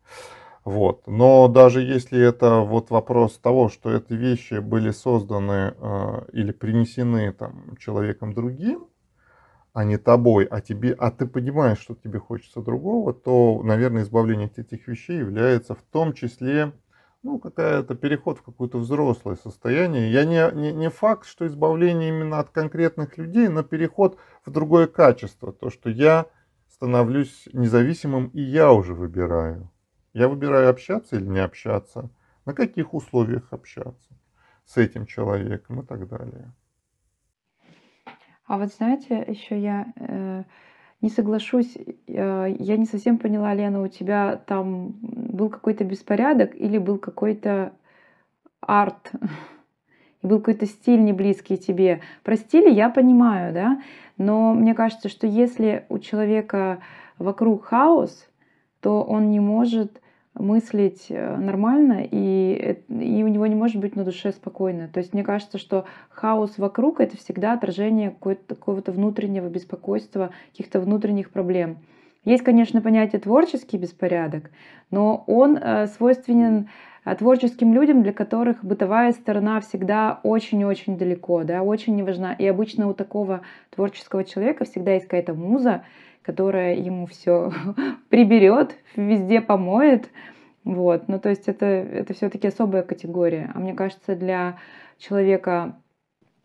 Вот. 0.63 1.07
Но 1.07 1.47
даже 1.47 1.81
если 1.81 2.21
это 2.21 2.59
вот 2.59 2.91
вопрос 2.91 3.39
того, 3.39 3.69
что 3.69 3.91
эти 3.91 4.13
вещи 4.13 4.59
были 4.59 4.91
созданы 4.91 5.73
э, 5.75 6.25
или 6.31 6.51
принесены 6.51 7.33
там, 7.33 7.75
человеком 7.79 8.33
другим, 8.33 8.85
а 9.73 9.83
не 9.83 9.97
тобой, 9.97 10.45
а 10.45 10.61
тебе, 10.61 10.93
а 10.93 11.09
ты 11.09 11.25
понимаешь, 11.25 11.79
что 11.79 11.95
тебе 11.95 12.19
хочется 12.19 12.61
другого, 12.61 13.11
то, 13.11 13.61
наверное, 13.63 14.03
избавление 14.03 14.47
от 14.47 14.59
этих 14.59 14.87
вещей 14.87 15.17
является 15.17 15.73
в 15.73 15.81
том 15.81 16.13
числе, 16.13 16.73
ну, 17.23 17.39
какая-то 17.39 17.95
переход 17.95 18.37
в 18.37 18.43
какое-то 18.43 18.77
взрослое 18.77 19.35
состояние. 19.35 20.11
Я 20.11 20.25
не, 20.25 20.51
не, 20.53 20.71
не 20.73 20.89
факт, 20.89 21.25
что 21.25 21.47
избавление 21.47 22.09
именно 22.09 22.39
от 22.39 22.49
конкретных 22.49 23.17
людей, 23.17 23.47
но 23.47 23.63
переход 23.63 24.17
в 24.45 24.51
другое 24.51 24.87
качество. 24.87 25.51
То, 25.51 25.71
что 25.71 25.89
я 25.89 26.27
становлюсь 26.69 27.47
независимым, 27.53 28.27
и 28.27 28.41
я 28.41 28.71
уже 28.71 28.93
выбираю. 28.93 29.71
Я 30.13 30.27
выбираю 30.27 30.69
общаться 30.69 31.15
или 31.15 31.25
не 31.25 31.39
общаться, 31.39 32.11
на 32.45 32.53
каких 32.53 32.93
условиях 32.93 33.51
общаться 33.51 34.09
с 34.65 34.77
этим 34.77 35.07
человеком 35.07 35.81
и 35.81 35.85
так 35.85 36.07
далее. 36.07 36.53
А 38.45 38.57
вот 38.57 38.73
знаете, 38.73 39.23
еще 39.27 39.57
я 39.57 39.87
э, 39.95 40.43
не 41.01 41.09
соглашусь, 41.09 41.77
э, 42.07 42.55
я 42.59 42.77
не 42.77 42.85
совсем 42.85 43.17
поняла, 43.17 43.53
Лена, 43.53 43.81
у 43.81 43.87
тебя 43.87 44.35
там 44.35 44.93
был 45.01 45.49
какой-то 45.49 45.85
беспорядок 45.85 46.55
или 46.55 46.77
был 46.77 46.97
какой-то 46.97 47.71
арт, 48.59 49.11
и 50.21 50.27
был 50.27 50.39
какой-то 50.39 50.65
стиль 50.65 51.03
не 51.03 51.13
близкий 51.13 51.57
тебе. 51.57 52.01
Про 52.23 52.35
стили 52.35 52.69
я 52.69 52.89
понимаю, 52.89 53.53
да, 53.53 53.81
но 54.17 54.53
мне 54.53 54.73
кажется, 54.73 55.07
что 55.07 55.25
если 55.25 55.85
у 55.87 55.99
человека 55.99 56.79
вокруг 57.17 57.65
хаос, 57.65 58.27
то 58.81 59.03
он 59.03 59.31
не 59.31 59.39
может 59.39 60.01
мыслить 60.35 61.07
э, 61.09 61.35
нормально, 61.37 62.07
и, 62.09 62.79
и 62.89 63.23
у 63.23 63.27
него 63.27 63.45
не 63.47 63.55
может 63.55 63.77
быть 63.77 63.95
на 63.95 64.03
душе 64.03 64.31
спокойно. 64.31 64.87
То 64.87 64.99
есть 64.99 65.13
мне 65.13 65.23
кажется, 65.23 65.57
что 65.57 65.85
хаос 66.09 66.57
вокруг— 66.57 66.99
это 67.01 67.17
всегда 67.17 67.53
отражение 67.53 68.15
какого-то 68.19 68.91
внутреннего 68.91 69.47
беспокойства, 69.47 70.31
каких-то 70.51 70.79
внутренних 70.79 71.29
проблем. 71.29 71.77
Есть, 72.25 72.43
конечно, 72.43 72.81
понятие 72.81 73.19
творческий 73.19 73.77
беспорядок, 73.77 74.49
но 74.91 75.23
он 75.27 75.57
э, 75.57 75.87
свойственен 75.87 76.69
творческим 77.17 77.73
людям, 77.73 78.03
для 78.03 78.13
которых 78.13 78.63
бытовая 78.63 79.11
сторона 79.11 79.59
всегда 79.59 80.19
очень-очень 80.23 80.97
далеко, 80.97 81.43
да, 81.43 81.61
очень 81.61 81.95
не 81.95 82.03
важна. 82.03 82.33
И 82.33 82.45
обычно 82.45 82.87
у 82.87 82.93
такого 82.93 83.41
творческого 83.69 84.23
человека 84.23 84.65
всегда 84.65 84.93
есть 84.93 85.05
какая-то 85.05 85.33
муза, 85.33 85.83
которая 86.21 86.75
ему 86.75 87.05
все 87.05 87.51
приберет, 88.09 88.75
везде 88.95 89.41
помоет. 89.41 90.09
Вот. 90.63 91.07
Ну, 91.09 91.19
то 91.19 91.29
есть 91.29 91.47
это, 91.47 91.65
это 91.65 92.13
все-таки 92.13 92.47
особая 92.47 92.83
категория. 92.83 93.51
А 93.53 93.59
мне 93.59 93.73
кажется, 93.73 94.15
для 94.15 94.57
человека 94.97 95.75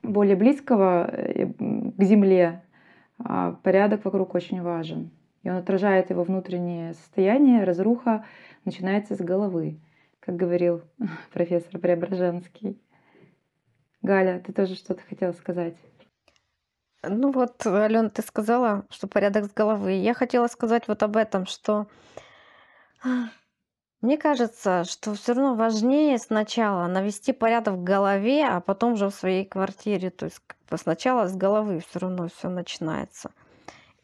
более 0.02 0.36
близкого 0.36 1.08
э, 1.10 1.46
к 1.46 2.02
Земле 2.02 2.62
а, 3.18 3.52
порядок 3.62 4.04
вокруг 4.04 4.34
очень 4.34 4.62
важен. 4.62 5.10
И 5.42 5.50
он 5.50 5.56
отражает 5.56 6.10
его 6.10 6.24
внутреннее 6.24 6.94
состояние, 6.94 7.64
разруха 7.64 8.24
начинается 8.64 9.14
с 9.14 9.20
головы, 9.20 9.78
как 10.28 10.36
говорил 10.36 10.82
профессор 11.32 11.80
Преображенский. 11.80 12.78
Галя, 14.02 14.40
ты 14.40 14.52
тоже 14.52 14.74
что-то 14.74 15.00
хотела 15.08 15.32
сказать? 15.32 15.74
Ну 17.02 17.32
вот, 17.32 17.66
Алена, 17.66 18.10
ты 18.10 18.20
сказала, 18.20 18.84
что 18.90 19.06
порядок 19.06 19.46
с 19.46 19.54
головы. 19.54 19.92
Я 19.92 20.12
хотела 20.12 20.46
сказать 20.48 20.86
вот 20.86 21.02
об 21.02 21.16
этом, 21.16 21.46
что 21.46 21.86
мне 24.02 24.18
кажется, 24.18 24.84
что 24.84 25.14
все 25.14 25.32
равно 25.32 25.54
важнее 25.54 26.18
сначала 26.18 26.86
навести 26.88 27.32
порядок 27.32 27.76
в 27.76 27.82
голове, 27.82 28.46
а 28.46 28.60
потом 28.60 28.92
уже 28.92 29.08
в 29.08 29.14
своей 29.14 29.46
квартире. 29.46 30.10
То 30.10 30.26
есть 30.26 30.42
сначала 30.76 31.26
с 31.26 31.34
головы 31.34 31.80
все 31.88 32.00
равно 32.00 32.28
все 32.28 32.50
начинается. 32.50 33.30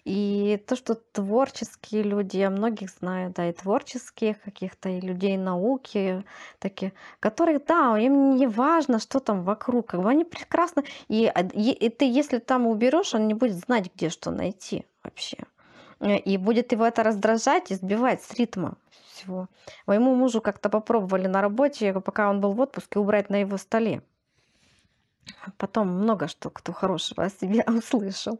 И 0.04 0.62
то, 0.66 0.76
что 0.76 0.94
творческие 0.94 2.02
люди, 2.02 2.36
я 2.36 2.50
многих 2.50 2.90
знаю, 2.90 3.32
да, 3.34 3.48
и 3.48 3.52
творческих 3.52 4.40
каких-то, 4.42 4.90
и 4.90 5.00
людей 5.00 5.38
науки, 5.38 6.24
такие, 6.58 6.92
которые, 7.20 7.58
да, 7.58 7.98
им 7.98 8.36
не 8.36 8.46
важно, 8.46 8.98
что 8.98 9.18
там 9.20 9.44
вокруг, 9.44 9.86
как 9.86 10.02
бы 10.02 10.10
они 10.10 10.24
прекрасно, 10.24 10.84
и, 11.08 11.26
а, 11.26 11.40
и, 11.40 11.72
и 11.72 11.88
ты, 11.88 12.04
если 12.04 12.38
там 12.38 12.66
уберешь, 12.66 13.14
он 13.14 13.28
не 13.28 13.34
будет 13.34 13.56
знать, 13.56 13.90
где 13.94 14.10
что 14.10 14.30
найти 14.30 14.84
вообще. 15.02 15.38
Э, 16.00 16.18
и 16.18 16.36
будет 16.36 16.72
его 16.72 16.84
это 16.84 17.02
раздражать 17.02 17.70
и 17.70 17.74
сбивать 17.74 18.22
с 18.22 18.34
ритма 18.34 18.76
всего. 19.08 19.48
Моему 19.86 20.14
мужу 20.14 20.42
как-то 20.42 20.68
попробовали 20.68 21.28
на 21.28 21.40
работе, 21.40 21.92
пока 21.94 22.28
он 22.28 22.40
был 22.42 22.52
в 22.52 22.60
отпуске, 22.60 22.98
убрать 22.98 23.30
на 23.30 23.36
его 23.36 23.56
столе. 23.56 24.02
Потом 25.56 25.88
много 25.88 26.28
что 26.28 26.50
кто 26.50 26.72
хорошего 26.72 27.24
о 27.24 27.30
себе 27.30 27.64
услышал. 27.66 28.38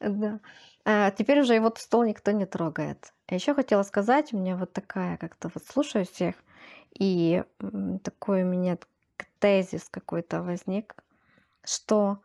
Да. 0.00 0.40
А 0.84 1.10
теперь 1.10 1.40
уже 1.40 1.54
его 1.54 1.72
стол 1.76 2.04
никто 2.04 2.32
не 2.32 2.46
трогает. 2.46 3.12
А 3.26 3.34
еще 3.34 3.54
хотела 3.54 3.82
сказать, 3.82 4.32
у 4.32 4.38
меня 4.38 4.56
вот 4.56 4.72
такая, 4.72 5.16
как-то 5.16 5.50
вот 5.54 5.64
слушаю 5.64 6.04
всех, 6.04 6.34
и 6.98 7.42
такой 8.02 8.42
у 8.42 8.46
меня 8.46 8.78
тезис 9.38 9.88
какой-то 9.88 10.42
возник, 10.42 10.94
что 11.64 12.18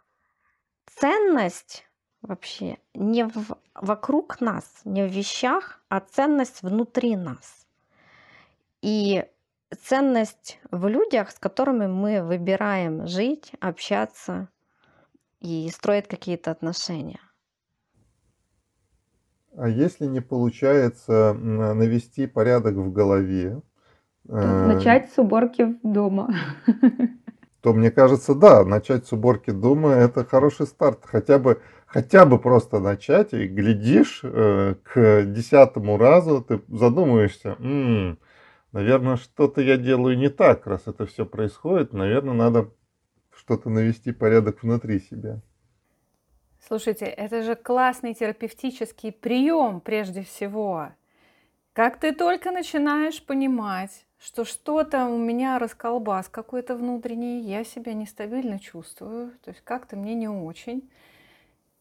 ценность 0.85 1.87
вообще 2.21 2.77
не 2.93 3.23
в, 3.25 3.57
вокруг 3.75 4.41
нас, 4.41 4.81
не 4.83 5.07
в 5.07 5.11
вещах, 5.11 5.81
а 5.87 6.01
ценность 6.01 6.61
внутри 6.61 7.15
нас. 7.15 7.65
И 8.81 9.25
ценность 9.83 10.59
в 10.71 10.87
людях, 10.87 11.31
с 11.31 11.39
которыми 11.39 11.87
мы 11.87 12.23
выбираем 12.23 13.07
жить, 13.07 13.53
общаться 13.61 14.49
и 15.39 15.69
строить 15.69 16.07
какие-то 16.07 16.51
отношения. 16.51 17.19
А 19.57 19.67
если 19.67 20.05
не 20.05 20.21
получается 20.21 21.33
навести 21.33 22.27
порядок 22.27 22.75
в 22.75 22.91
голове, 22.91 23.61
э, 24.27 24.67
начать 24.67 25.11
с 25.11 25.17
уборки 25.17 25.75
дома. 25.83 26.33
То 27.61 27.73
мне 27.73 27.91
кажется, 27.91 28.35
да, 28.35 28.63
начать 28.63 29.05
с 29.05 29.11
уборки 29.11 29.51
дома 29.51 29.91
это 29.91 30.23
хороший 30.23 30.65
старт. 30.65 30.99
Хотя 31.03 31.39
бы, 31.39 31.61
хотя 31.87 32.25
бы 32.25 32.39
просто 32.39 32.79
начать 32.79 33.33
и 33.33 33.47
глядишь 33.47 34.21
э, 34.23 34.75
к 34.83 35.23
десятому 35.25 35.97
разу, 35.97 36.41
ты 36.41 36.61
задумаешься, 36.69 37.57
м-м, 37.59 38.17
наверное, 38.71 39.17
что-то 39.17 39.61
я 39.61 39.75
делаю 39.75 40.17
не 40.17 40.29
так, 40.29 40.67
раз 40.67 40.83
это 40.85 41.05
все 41.05 41.25
происходит, 41.25 41.91
наверное, 41.91 42.33
надо 42.33 42.69
что-то 43.35 43.69
навести 43.69 44.13
порядок 44.13 44.63
внутри 44.63 44.99
себя. 44.99 45.41
Слушайте, 46.69 47.05
это 47.05 47.41
же 47.41 47.55
классный 47.55 48.13
терапевтический 48.13 49.11
прием 49.11 49.81
прежде 49.81 50.21
всего. 50.21 50.89
Как 51.73 51.99
ты 51.99 52.13
только 52.13 52.51
начинаешь 52.51 53.23
понимать, 53.23 54.05
что 54.19 54.45
что-то 54.45 55.05
у 55.05 55.17
меня 55.17 55.57
расколбас 55.57 56.29
какой-то 56.29 56.75
внутренний, 56.75 57.41
я 57.41 57.63
себя 57.63 57.95
нестабильно 57.95 58.59
чувствую, 58.59 59.31
то 59.43 59.49
есть 59.49 59.61
как-то 59.63 59.95
мне 59.95 60.13
не 60.13 60.27
очень, 60.27 60.87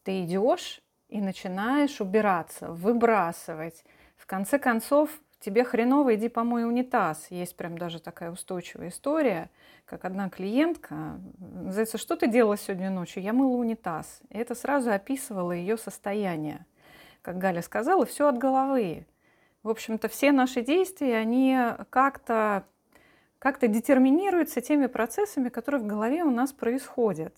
ты 0.01 0.23
идешь 0.23 0.81
и 1.07 1.21
начинаешь 1.21 2.01
убираться, 2.01 2.71
выбрасывать. 2.71 3.83
В 4.17 4.25
конце 4.25 4.57
концов, 4.57 5.11
тебе 5.39 5.63
хреново, 5.63 6.15
иди 6.15 6.29
помой 6.29 6.65
унитаз. 6.65 7.27
Есть 7.29 7.55
прям 7.55 7.77
даже 7.77 7.99
такая 7.99 8.31
устойчивая 8.31 8.89
история, 8.89 9.49
как 9.85 10.05
одна 10.05 10.29
клиентка, 10.29 11.19
называется, 11.39 11.97
что 11.97 12.15
ты 12.15 12.27
делала 12.27 12.57
сегодня 12.57 12.89
ночью? 12.89 13.23
Я 13.23 13.33
мыла 13.33 13.55
унитаз. 13.55 14.21
И 14.29 14.37
это 14.37 14.53
сразу 14.53 14.91
описывало 14.91 15.51
ее 15.51 15.77
состояние. 15.77 16.65
Как 17.21 17.37
Галя 17.37 17.61
сказала, 17.61 18.05
все 18.05 18.27
от 18.27 18.37
головы. 18.37 19.05
В 19.63 19.69
общем-то, 19.69 20.07
все 20.07 20.31
наши 20.31 20.61
действия, 20.61 21.17
они 21.17 21.57
как-то 21.89 22.63
как-то 23.39 23.67
детерминируются 23.67 24.59
теми 24.61 24.87
процессами, 24.87 25.49
которые 25.49 25.81
в 25.81 25.87
голове 25.87 26.23
у 26.23 26.29
нас 26.29 26.51
происходят. 26.51 27.33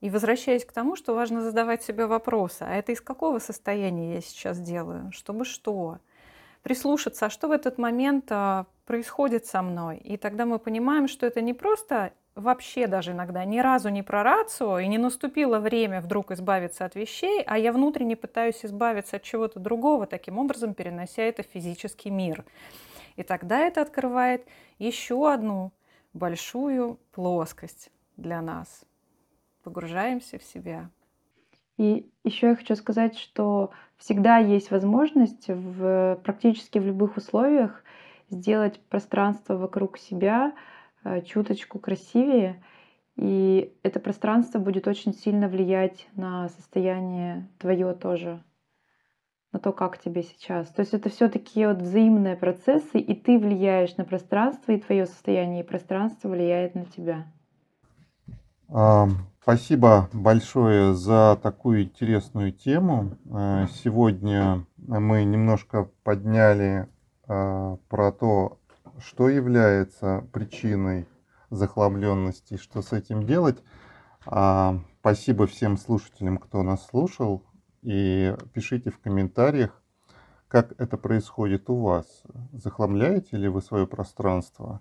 И 0.00 0.10
возвращаясь 0.10 0.64
к 0.64 0.72
тому, 0.72 0.94
что 0.94 1.14
важно 1.14 1.42
задавать 1.42 1.82
себе 1.82 2.06
вопросы, 2.06 2.62
а 2.62 2.74
это 2.74 2.92
из 2.92 3.00
какого 3.00 3.40
состояния 3.40 4.14
я 4.14 4.20
сейчас 4.20 4.60
делаю, 4.60 5.10
чтобы 5.10 5.44
что? 5.44 5.98
Прислушаться, 6.62 7.26
а 7.26 7.30
что 7.30 7.48
в 7.48 7.52
этот 7.52 7.78
момент 7.78 8.26
а, 8.30 8.66
происходит 8.86 9.46
со 9.46 9.62
мной. 9.62 9.98
И 9.98 10.16
тогда 10.16 10.46
мы 10.46 10.58
понимаем, 10.58 11.08
что 11.08 11.26
это 11.26 11.40
не 11.40 11.54
просто 11.54 12.12
вообще 12.34 12.86
даже 12.86 13.12
иногда 13.12 13.44
ни 13.44 13.58
разу 13.58 13.88
не 13.88 14.02
про 14.02 14.22
рацию, 14.22 14.78
и 14.78 14.86
не 14.86 14.98
наступило 14.98 15.58
время 15.58 16.00
вдруг 16.00 16.30
избавиться 16.30 16.84
от 16.84 16.94
вещей, 16.94 17.42
а 17.46 17.58
я 17.58 17.72
внутренне 17.72 18.16
пытаюсь 18.16 18.64
избавиться 18.64 19.16
от 19.16 19.22
чего-то 19.22 19.60
другого, 19.60 20.06
таким 20.06 20.38
образом 20.38 20.74
перенося 20.74 21.22
это 21.22 21.42
в 21.42 21.46
физический 21.46 22.10
мир. 22.10 22.44
И 23.16 23.24
тогда 23.24 23.58
это 23.58 23.82
открывает 23.82 24.46
еще 24.78 25.32
одну 25.32 25.72
большую 26.12 26.98
плоскость 27.12 27.90
для 28.16 28.40
нас. 28.40 28.84
Погружаемся 29.64 30.38
в 30.38 30.44
себя. 30.44 30.90
И 31.78 32.10
еще 32.24 32.48
я 32.48 32.56
хочу 32.56 32.74
сказать, 32.74 33.16
что 33.16 33.70
всегда 33.96 34.38
есть 34.38 34.70
возможность 34.70 35.48
в, 35.48 36.20
практически 36.24 36.78
в 36.78 36.84
любых 36.84 37.16
условиях 37.16 37.82
сделать 38.30 38.80
пространство 38.88 39.56
вокруг 39.56 39.96
себя 39.96 40.52
э, 41.04 41.22
чуточку 41.22 41.78
красивее. 41.78 42.62
И 43.16 43.72
это 43.82 44.00
пространство 44.00 44.58
будет 44.58 44.86
очень 44.86 45.14
сильно 45.14 45.48
влиять 45.48 46.08
на 46.14 46.48
состояние 46.48 47.48
твое 47.58 47.94
тоже, 47.94 48.42
на 49.52 49.60
то, 49.60 49.72
как 49.72 49.98
тебе 49.98 50.24
сейчас. 50.24 50.68
То 50.68 50.80
есть 50.80 50.94
это 50.94 51.08
все 51.08 51.28
такие 51.28 51.68
вот 51.68 51.78
взаимные 51.78 52.36
процессы, 52.36 52.98
и 52.98 53.14
ты 53.14 53.38
влияешь 53.38 53.96
на 53.96 54.04
пространство, 54.04 54.72
и 54.72 54.80
твое 54.80 55.06
состояние, 55.06 55.62
и 55.62 55.66
пространство 55.66 56.28
влияет 56.28 56.74
на 56.74 56.84
тебя. 56.84 57.26
Спасибо 59.42 60.08
большое 60.12 60.94
за 60.94 61.38
такую 61.42 61.84
интересную 61.84 62.52
тему. 62.52 63.16
Э, 63.30 63.66
сегодня 63.82 64.66
мы 64.76 65.24
немножко 65.24 65.88
подняли 66.02 66.88
э, 67.26 67.76
про 67.88 68.12
то, 68.12 68.58
что 68.98 69.28
является 69.28 70.26
причиной 70.32 71.06
захламленности, 71.50 72.56
что 72.56 72.82
с 72.82 72.92
этим 72.92 73.24
делать. 73.24 73.62
А, 74.26 74.80
спасибо 75.00 75.46
всем 75.46 75.78
слушателям, 75.78 76.38
кто 76.38 76.62
нас 76.62 76.86
слушал. 76.86 77.44
И 77.82 78.36
пишите 78.52 78.90
в 78.90 78.98
комментариях, 78.98 79.82
как 80.48 80.72
это 80.78 80.98
происходит 80.98 81.70
у 81.70 81.80
вас. 81.80 82.22
Захламляете 82.52 83.36
ли 83.36 83.48
вы 83.48 83.62
свое 83.62 83.86
пространство? 83.86 84.80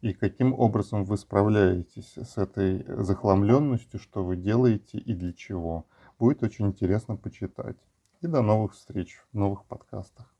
И 0.00 0.12
каким 0.14 0.54
образом 0.54 1.04
вы 1.04 1.16
справляетесь 1.16 2.16
с 2.16 2.38
этой 2.38 2.84
захламленностью, 3.02 4.00
что 4.00 4.24
вы 4.24 4.36
делаете 4.36 4.98
и 4.98 5.14
для 5.14 5.32
чего. 5.32 5.86
Будет 6.18 6.42
очень 6.42 6.66
интересно 6.66 7.16
почитать. 7.16 7.76
И 8.20 8.26
до 8.26 8.42
новых 8.42 8.74
встреч 8.74 9.18
в 9.32 9.38
новых 9.38 9.64
подкастах. 9.64 10.32